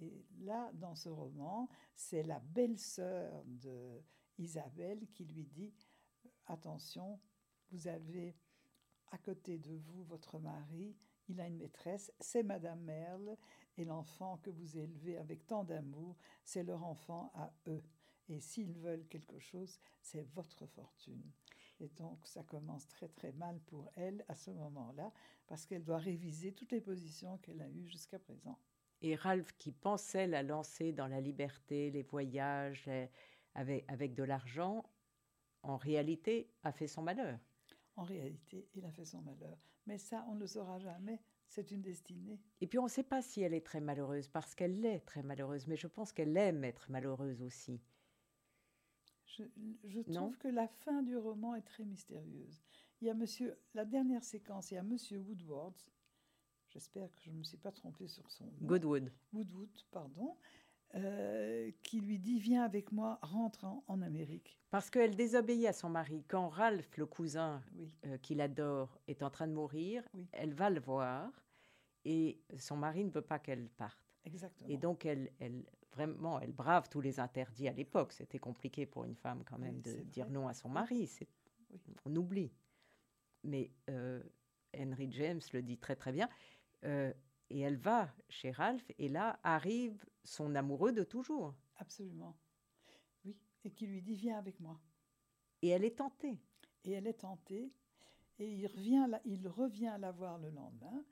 Et 0.00 0.24
là, 0.40 0.70
dans 0.74 0.94
ce 0.94 1.08
roman, 1.08 1.68
c'est 1.94 2.22
la 2.22 2.40
belle-sœur 2.40 3.44
de 3.46 4.02
Isabelle 4.38 5.06
qui 5.12 5.24
lui 5.24 5.44
dit, 5.44 5.72
attention, 6.46 7.20
vous 7.70 7.88
avez 7.88 8.36
à 9.10 9.18
côté 9.18 9.58
de 9.58 9.74
vous 9.74 10.04
votre 10.04 10.38
mari, 10.38 10.96
il 11.28 11.40
a 11.40 11.46
une 11.46 11.58
maîtresse, 11.58 12.12
c'est 12.20 12.42
Madame 12.42 12.80
Merle, 12.80 13.36
et 13.76 13.84
l'enfant 13.84 14.38
que 14.38 14.50
vous 14.50 14.76
élevez 14.76 15.16
avec 15.18 15.46
tant 15.46 15.64
d'amour, 15.64 16.16
c'est 16.44 16.62
leur 16.62 16.84
enfant 16.84 17.30
à 17.34 17.52
eux. 17.68 17.82
Et 18.28 18.40
s'ils 18.40 18.78
veulent 18.78 19.06
quelque 19.08 19.38
chose, 19.38 19.78
c'est 20.00 20.22
votre 20.34 20.66
fortune. 20.66 21.30
Et 21.80 21.88
donc, 21.88 22.26
ça 22.26 22.42
commence 22.42 22.86
très 22.88 23.08
très 23.08 23.32
mal 23.32 23.60
pour 23.60 23.90
elle 23.96 24.24
à 24.28 24.34
ce 24.34 24.50
moment-là, 24.50 25.12
parce 25.46 25.66
qu'elle 25.66 25.84
doit 25.84 25.98
réviser 25.98 26.52
toutes 26.52 26.72
les 26.72 26.80
positions 26.80 27.38
qu'elle 27.38 27.60
a 27.60 27.68
eues 27.68 27.86
jusqu'à 27.86 28.18
présent. 28.18 28.58
Et 29.00 29.16
Ralph, 29.16 29.52
qui 29.58 29.72
pensait 29.72 30.28
la 30.28 30.42
lancer 30.42 30.92
dans 30.92 31.08
la 31.08 31.20
liberté, 31.20 31.90
les 31.90 32.02
voyages, 32.02 32.88
avec, 33.54 33.84
avec 33.88 34.14
de 34.14 34.22
l'argent, 34.22 34.84
en 35.62 35.76
réalité, 35.76 36.50
a 36.62 36.72
fait 36.72 36.88
son 36.88 37.02
malheur. 37.02 37.38
En 37.96 38.04
réalité, 38.04 38.68
il 38.74 38.84
a 38.84 38.90
fait 38.90 39.04
son 39.04 39.20
malheur. 39.22 39.58
Mais 39.86 39.98
ça, 39.98 40.24
on 40.28 40.34
ne 40.34 40.40
le 40.40 40.46
saura 40.46 40.78
jamais. 40.78 41.20
C'est 41.48 41.70
une 41.70 41.82
destinée. 41.82 42.40
Et 42.62 42.66
puis 42.66 42.78
on 42.78 42.84
ne 42.84 42.88
sait 42.88 43.02
pas 43.02 43.20
si 43.20 43.42
elle 43.42 43.52
est 43.52 43.66
très 43.66 43.80
malheureuse, 43.80 44.28
parce 44.28 44.54
qu'elle 44.54 44.80
l'est 44.80 45.00
très 45.00 45.22
malheureuse, 45.22 45.66
mais 45.66 45.76
je 45.76 45.86
pense 45.86 46.12
qu'elle 46.12 46.34
aime 46.36 46.64
être 46.64 46.90
malheureuse 46.90 47.42
aussi. 47.42 47.80
Je, 49.26 49.44
je 49.84 50.00
trouve 50.00 50.14
Non 50.14 50.32
que 50.32 50.48
la 50.48 50.66
fin 50.66 51.02
du 51.02 51.16
roman 51.16 51.54
est 51.54 51.62
très 51.62 51.84
mystérieuse. 51.84 52.62
Il 53.00 53.06
y 53.06 53.10
a 53.10 53.14
monsieur, 53.14 53.58
la 53.74 53.84
dernière 53.84 54.24
séquence, 54.24 54.70
il 54.70 54.74
y 54.74 54.78
a 54.78 54.82
Monsieur 54.82 55.18
Woodward. 55.18 55.74
J'espère 56.68 57.14
que 57.14 57.20
je 57.22 57.30
ne 57.30 57.36
me 57.36 57.42
suis 57.42 57.58
pas 57.58 57.72
trompée 57.72 58.08
sur 58.08 58.30
son 58.30 58.46
nom. 58.46 58.52
Goodwood. 58.62 59.12
Woodwood, 59.34 59.68
pardon, 59.90 60.38
euh, 60.94 61.70
qui 61.82 62.00
lui 62.00 62.18
dit 62.18 62.38
Viens 62.38 62.62
avec 62.64 62.92
moi, 62.92 63.18
rentre 63.22 63.64
en, 63.64 63.82
en 63.88 64.02
Amérique. 64.02 64.58
Parce 64.70 64.90
qu'elle 64.90 65.14
désobéit 65.16 65.66
à 65.66 65.72
son 65.72 65.88
mari. 65.88 66.24
Quand 66.28 66.48
Ralph, 66.48 66.96
le 66.96 67.06
cousin 67.06 67.62
Oui, 67.76 67.94
euh, 68.06 68.18
qu'il 68.18 68.40
adore, 68.40 68.98
est 69.08 69.22
en 69.22 69.30
train 69.30 69.46
de 69.46 69.52
mourir, 69.52 70.02
Oui. 70.14 70.26
elle 70.32 70.54
va 70.54 70.70
le 70.70 70.80
voir 70.80 71.30
et 72.04 72.40
son 72.58 72.76
mari 72.76 73.04
ne 73.04 73.10
veut 73.10 73.22
pas 73.22 73.38
qu'elle 73.38 73.68
parte. 73.70 73.98
exactement. 74.24 74.68
Et 74.68 74.76
donc, 74.76 75.06
elle, 75.06 75.30
elle, 75.38 75.64
vraiment, 75.92 76.40
elle 76.40 76.52
brave 76.52 76.88
tous 76.88 77.00
les 77.00 77.20
interdits 77.20 77.68
à 77.68 77.72
l'époque. 77.72 78.12
C'était 78.12 78.38
compliqué 78.38 78.86
pour 78.86 79.04
une 79.04 79.14
femme 79.14 79.44
quand 79.44 79.58
même 79.58 79.76
Oui, 79.76 79.82
de 79.82 80.02
dire 80.04 80.28
non 80.30 80.48
à 80.48 80.54
son 80.54 80.68
mari. 80.68 81.10
On 82.04 82.14
oublie. 82.16 82.52
Mais 83.44 83.70
euh, 83.90 84.22
Henry 84.76 85.08
James 85.12 85.40
le 85.52 85.62
dit 85.62 85.78
très 85.78 85.96
très 85.96 86.12
bien. 86.12 86.28
Euh, 86.84 87.12
et 87.52 87.60
elle 87.60 87.76
va 87.76 88.12
chez 88.28 88.50
Ralph 88.50 88.90
et 88.98 89.08
là 89.08 89.38
arrive 89.44 90.04
son 90.24 90.54
amoureux 90.54 90.92
de 90.92 91.04
toujours. 91.04 91.54
Absolument. 91.76 92.36
Oui, 93.24 93.36
et 93.64 93.70
qui 93.72 93.86
lui 93.86 94.02
dit 94.02 94.14
Viens 94.14 94.38
avec 94.38 94.58
moi. 94.60 94.80
Et 95.62 95.68
elle 95.68 95.84
est 95.84 95.96
tentée. 95.98 96.40
Et 96.84 96.92
elle 96.92 97.06
est 97.06 97.20
tentée, 97.20 97.72
et 98.38 98.50
il 98.52 98.66
revient, 98.66 99.06
la, 99.08 99.20
il 99.24 99.46
revient 99.48 99.96
la 100.00 100.10
voir 100.10 100.38
le 100.38 100.50
lendemain. 100.50 101.04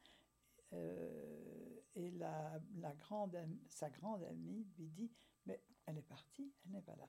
euh, 0.72 1.80
et 1.94 2.10
la, 2.12 2.60
la 2.78 2.94
grande, 2.94 3.36
sa 3.68 3.90
grande 3.90 4.22
amie 4.24 4.66
lui 4.78 4.88
dit 4.88 5.10
Mais 5.46 5.60
elle 5.86 5.98
est 5.98 6.02
partie, 6.02 6.52
elle 6.64 6.72
n'est 6.72 6.82
pas 6.82 6.96
là. 6.96 7.08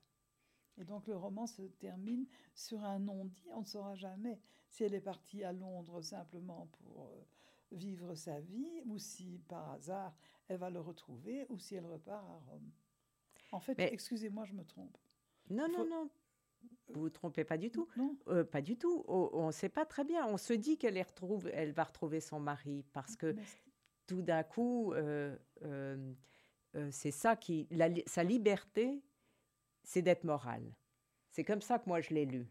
Et 0.77 0.85
donc 0.85 1.07
le 1.07 1.15
roman 1.15 1.47
se 1.47 1.63
termine 1.63 2.27
sur 2.53 2.83
un 2.83 2.99
non-dit. 2.99 3.49
On 3.53 3.61
ne 3.61 3.65
saura 3.65 3.95
jamais 3.95 4.39
si 4.69 4.83
elle 4.83 4.93
est 4.93 5.01
partie 5.01 5.43
à 5.43 5.53
Londres 5.53 6.01
simplement 6.01 6.67
pour 6.83 7.05
euh, 7.07 7.25
vivre 7.71 8.13
sa 8.15 8.39
vie, 8.39 8.81
ou 8.85 8.97
si 8.97 9.39
par 9.47 9.71
hasard 9.71 10.15
elle 10.47 10.57
va 10.57 10.69
le 10.69 10.79
retrouver, 10.81 11.45
ou 11.49 11.57
si 11.57 11.75
elle 11.75 11.85
repart 11.85 12.23
à 12.25 12.51
Rome. 12.51 12.71
En 13.53 13.59
fait, 13.59 13.77
Mais- 13.77 13.89
excusez-moi, 13.93 14.45
je 14.45 14.53
me 14.53 14.63
trompe. 14.65 14.97
Non, 15.49 15.67
non, 15.69 15.85
non. 15.87 16.09
Vous 16.89 17.01
vous 17.01 17.09
trompez 17.09 17.43
pas 17.43 17.57
du 17.57 17.71
tout. 17.71 17.87
Non 17.97 18.17
Euh, 18.27 18.43
pas 18.43 18.61
du 18.61 18.77
tout. 18.77 19.03
On 19.07 19.47
ne 19.47 19.51
sait 19.51 19.69
pas 19.69 19.85
très 19.85 20.03
bien. 20.03 20.27
On 20.27 20.37
se 20.37 20.53
dit 20.53 20.77
qu'elle 20.77 21.01
retrouve, 21.01 21.49
elle 21.53 21.71
va 21.71 21.83
retrouver 21.85 22.19
son 22.21 22.39
mari 22.39 22.83
parce 22.93 23.15
que 23.15 23.27
mais- 23.31 23.41
tout 24.07 24.21
d'un 24.21 24.43
coup, 24.43 24.93
euh, 24.93 25.35
euh, 25.63 26.13
c'est 26.91 27.11
ça 27.11 27.35
qui, 27.35 27.67
la 27.71 27.89
sa 28.05 28.23
liberté, 28.23 29.01
c'est 29.83 30.01
d'être 30.01 30.23
morale. 30.23 30.73
C'est 31.31 31.43
comme 31.45 31.61
ça 31.61 31.79
que 31.79 31.87
moi 31.87 32.01
je 32.01 32.13
l'ai 32.13 32.25
lu. 32.25 32.47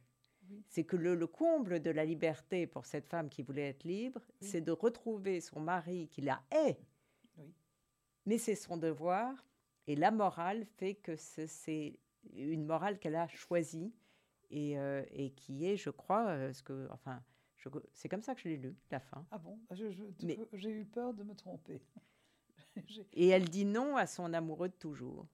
C'est 0.69 0.85
que 0.85 0.97
le, 0.97 1.15
le 1.15 1.27
comble 1.27 1.81
de 1.81 1.91
la 1.91 2.05
liberté 2.05 2.67
pour 2.67 2.87
cette 2.87 3.07
femme 3.07 3.29
qui 3.29 3.43
voulait 3.43 3.69
être 3.71 3.85
libre, 3.85 4.21
Oui. 4.41 4.49
c'est 4.49 4.61
de 4.61 4.73
retrouver 4.73 5.41
son 5.41 5.61
mari 5.61 6.09
qui 6.09 6.21
la 6.23 6.43
hait. 6.51 6.79
Oui. 7.39 7.53
Mais 8.27 8.39
c'est 8.39 8.55
son 8.55 8.77
devoir. 8.77 9.35
Et 9.87 9.97
la 9.97 10.11
morale 10.11 10.65
fait 10.77 10.95
que 10.95 11.17
c'est- 11.17 11.99
une 12.35 12.67
morale 12.67 12.99
qu'elle 12.99 13.17
a 13.17 13.29
choisie 13.29 13.93
et, 14.51 14.79
euh, 14.79 15.03
et 15.11 15.31
qui 15.33 15.67
est, 15.67 15.77
je 15.77 15.91
crois, 15.91 16.29
euh, 16.29 16.53
ce 16.53 16.63
que, 16.63 16.87
enfin, 16.91 17.23
c'est 17.93 18.09
comme 18.09 18.23
ça 18.23 18.35
que 18.35 18.41
je 18.43 18.49
l'ai 18.49 18.57
lu, 18.59 18.77
la 18.91 19.01
fin. 19.01 19.27
Ah 19.31 19.39
bon? 19.39 19.59
Mais- 20.23 20.39
J'ai 20.53 20.71
eu 20.71 20.85
peur 20.85 21.15
de 21.15 21.23
me 21.23 21.35
tromper. 21.35 21.81
Et 23.15 23.29
elle 23.29 23.49
dit 23.49 23.65
non 23.65 23.97
à 23.97 24.07
son 24.07 24.33
amoureux 24.35 24.69
de 24.69 24.75
toujours. 24.75 25.27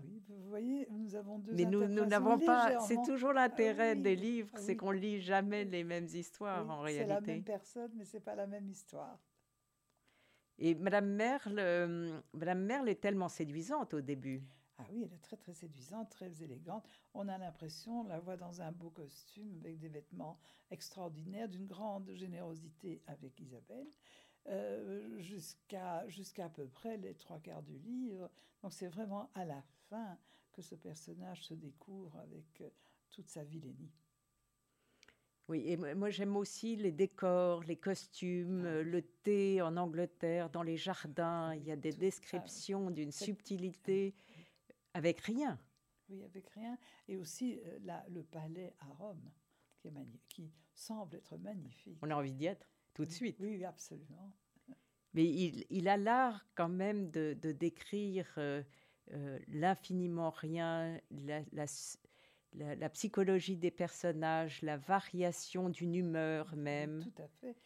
Ah 0.00 0.06
oui, 0.08 0.22
vous 0.28 0.48
voyez, 0.48 0.86
nous 0.90 1.14
avons 1.14 1.38
deux 1.38 1.52
Mais 1.52 1.64
nous 1.64 1.86
n'avons 2.06 2.38
pas. 2.38 2.80
C'est 2.80 3.02
toujours 3.04 3.32
l'intérêt 3.32 3.94
oui, 3.94 4.02
des 4.02 4.16
livres, 4.16 4.50
ah 4.54 4.58
c'est 4.58 4.76
qu'on 4.76 4.90
lit 4.90 5.20
jamais 5.20 5.64
les 5.64 5.84
mêmes 5.84 6.06
histoires 6.06 6.64
Oui, 6.64 6.70
en 6.72 6.86
C'est 6.86 7.06
la 7.06 7.20
même 7.20 7.24
réalité. 7.24 7.52
personne, 7.52 7.92
mais 7.94 8.04
c'est 8.04 8.20
pas 8.20 8.34
la 8.34 8.46
même 8.46 8.68
histoire. 8.68 9.18
Et 10.58 10.74
Madame 10.74 11.08
Merle, 11.08 11.58
euh, 11.58 12.20
Madame 12.34 12.60
Merle 12.60 12.88
est 12.90 13.00
tellement 13.00 13.28
séduisante 13.28 13.94
au 13.94 14.00
début. 14.00 14.42
Ah 14.78 14.84
oui, 14.92 15.02
elle 15.04 15.12
est 15.12 15.22
très 15.22 15.36
très 15.36 15.54
séduisante, 15.54 16.10
très 16.10 16.42
élégante. 16.42 16.86
On 17.14 17.28
a 17.28 17.36
l'impression, 17.38 18.00
on 18.00 18.04
la 18.04 18.18
voit 18.18 18.36
dans 18.36 18.62
un 18.62 18.72
beau 18.72 18.90
costume 18.90 19.58
avec 19.62 19.78
des 19.78 19.88
vêtements 19.88 20.38
extraordinaires, 20.70 21.48
d'une 21.48 21.66
grande 21.66 22.10
générosité 22.12 23.02
avec 23.06 23.38
Isabelle, 23.40 23.88
euh, 24.48 25.18
jusqu'à 25.18 26.08
jusqu'à 26.08 26.46
à 26.46 26.48
peu 26.48 26.66
près 26.66 26.96
les 26.96 27.14
trois 27.14 27.40
quarts 27.40 27.62
du 27.62 27.76
livre. 27.78 28.30
Donc 28.62 28.72
c'est 28.72 28.88
vraiment 28.88 29.30
à 29.34 29.44
la 29.44 29.62
fin 29.90 30.18
que 30.52 30.62
ce 30.62 30.74
personnage 30.74 31.42
se 31.44 31.54
découvre 31.54 32.16
avec 32.18 32.60
euh, 32.60 32.70
toute 33.10 33.28
sa 33.28 33.44
vilainie. 33.44 33.92
Oui, 35.48 35.64
et 35.66 35.76
moi 35.76 36.10
j'aime 36.10 36.36
aussi 36.36 36.76
les 36.76 36.92
décors, 36.92 37.64
les 37.64 37.76
costumes, 37.76 38.64
Ah 38.64 38.82
le 38.82 39.02
thé 39.02 39.60
en 39.60 39.76
Angleterre, 39.76 40.48
dans 40.48 40.62
les 40.62 40.76
jardins. 40.76 41.54
Il 41.56 41.64
y 41.64 41.72
a 41.72 41.76
des 41.76 41.90
tout- 41.90 41.96
ah, 41.98 42.00
descriptions 42.00 42.90
d'une 42.92 43.10
subtilité 43.10 44.14
avec 44.94 45.20
rien. 45.20 45.58
Oui, 46.08 46.22
avec 46.22 46.48
rien. 46.50 46.78
Et 47.08 47.16
aussi 47.16 47.58
euh, 47.64 47.78
le 48.08 48.22
palais 48.22 48.74
à 48.78 48.86
Rome, 48.86 49.28
qui, 49.78 49.88
est 49.88 49.90
magni- 49.90 50.20
qui 50.28 50.52
semble 50.72 51.16
être 51.16 51.36
magnifique. 51.36 51.98
On 52.02 52.10
a 52.10 52.14
envie 52.14 52.32
d'y 52.32 52.46
être 52.46 52.68
tout 52.94 53.04
de 53.04 53.10
suite. 53.10 53.36
Oui, 53.40 53.64
absolument. 53.64 54.32
Mais 55.14 55.24
il, 55.24 55.66
il 55.70 55.88
a 55.88 55.96
l'art 55.96 56.46
quand 56.54 56.68
même 56.68 57.10
de, 57.10 57.36
de 57.42 57.50
décrire 57.50 58.32
euh, 58.38 58.62
l'infiniment 59.48 60.30
rien, 60.30 61.00
la, 61.10 61.42
la 61.52 61.64
s- 61.64 61.98
la- 62.52 62.74
la 62.76 62.88
psychologie 62.90 63.56
des 63.56 63.70
personnages, 63.70 64.62
la 64.62 64.76
variation 64.76 65.68
d'une 65.68 65.94
humeur 65.94 66.54
même. 66.56 67.00
Tout 67.02 67.22
à 67.22 67.28
fait. 67.28 67.56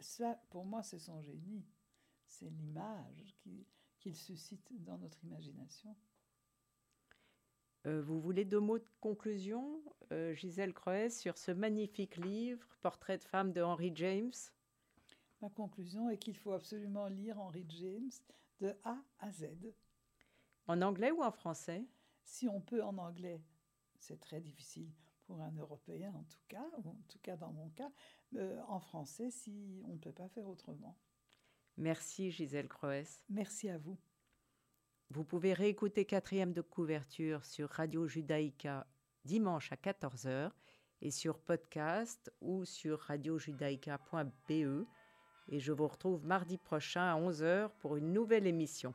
Ça, 0.00 0.34
pour 0.50 0.64
moi, 0.64 0.82
c'est 0.82 0.98
son 0.98 1.20
génie. 1.22 1.64
C'est 2.26 2.50
l'image 2.50 3.34
qui- 3.38 3.66
qu'il 4.00 4.16
suscite 4.16 4.68
dans 4.84 4.98
notre 4.98 5.22
imagination. 5.24 5.96
Euh, 7.86 8.02
vous 8.02 8.20
voulez 8.20 8.44
deux 8.44 8.58
mots 8.58 8.78
de 8.80 8.88
conclusion, 9.00 9.80
euh, 10.12 10.34
Gisèle 10.34 10.74
Croès, 10.74 11.10
sur 11.10 11.38
ce 11.38 11.52
magnifique 11.52 12.16
livre, 12.16 12.66
Portrait 12.82 13.18
de 13.18 13.22
femme 13.24 13.52
de 13.52 13.62
Henry 13.62 13.92
James? 13.94 14.32
Ma 15.40 15.50
conclusion 15.50 16.10
est 16.10 16.18
qu'il 16.18 16.36
faut 16.36 16.52
absolument 16.52 17.06
lire 17.06 17.38
Henry 17.38 17.64
James 17.68 18.10
de 18.60 18.74
A 18.84 18.98
à 19.20 19.30
Z. 19.30 19.44
En 20.66 20.82
anglais 20.82 21.10
ou 21.10 21.22
en 21.22 21.30
français? 21.30 21.84
Si 22.24 22.48
on 22.48 22.60
peut 22.60 22.82
en 22.82 22.98
anglais, 22.98 23.40
c'est 23.98 24.18
très 24.20 24.40
difficile 24.40 24.90
pour 25.24 25.40
un 25.40 25.52
Européen 25.52 26.12
en 26.14 26.24
tout 26.24 26.42
cas, 26.48 26.66
ou 26.78 26.88
en 26.88 27.02
tout 27.08 27.18
cas 27.20 27.36
dans 27.36 27.52
mon 27.52 27.68
cas, 27.70 27.90
euh, 28.36 28.60
en 28.68 28.80
français 28.80 29.30
si 29.30 29.82
on 29.86 29.94
ne 29.94 29.98
peut 29.98 30.12
pas 30.12 30.28
faire 30.28 30.46
autrement. 30.46 30.96
Merci 31.76 32.30
Gisèle 32.30 32.68
Croès. 32.68 33.24
Merci 33.28 33.68
à 33.68 33.78
vous. 33.78 33.98
Vous 35.10 35.24
pouvez 35.24 35.52
réécouter 35.52 36.04
quatrième 36.04 36.52
de 36.52 36.62
couverture 36.62 37.44
sur 37.44 37.68
Radio 37.70 38.06
Judaïka 38.06 38.86
dimanche 39.24 39.70
à 39.72 39.76
14h 39.76 40.50
et 41.02 41.10
sur 41.10 41.38
podcast 41.38 42.32
ou 42.40 42.64
sur 42.64 43.00
radiojudaïka.be. 43.00 44.86
Et 45.48 45.60
je 45.60 45.72
vous 45.72 45.86
retrouve 45.86 46.24
mardi 46.24 46.58
prochain 46.58 47.02
à 47.02 47.20
11h 47.20 47.70
pour 47.78 47.96
une 47.96 48.12
nouvelle 48.12 48.46
émission. 48.46 48.94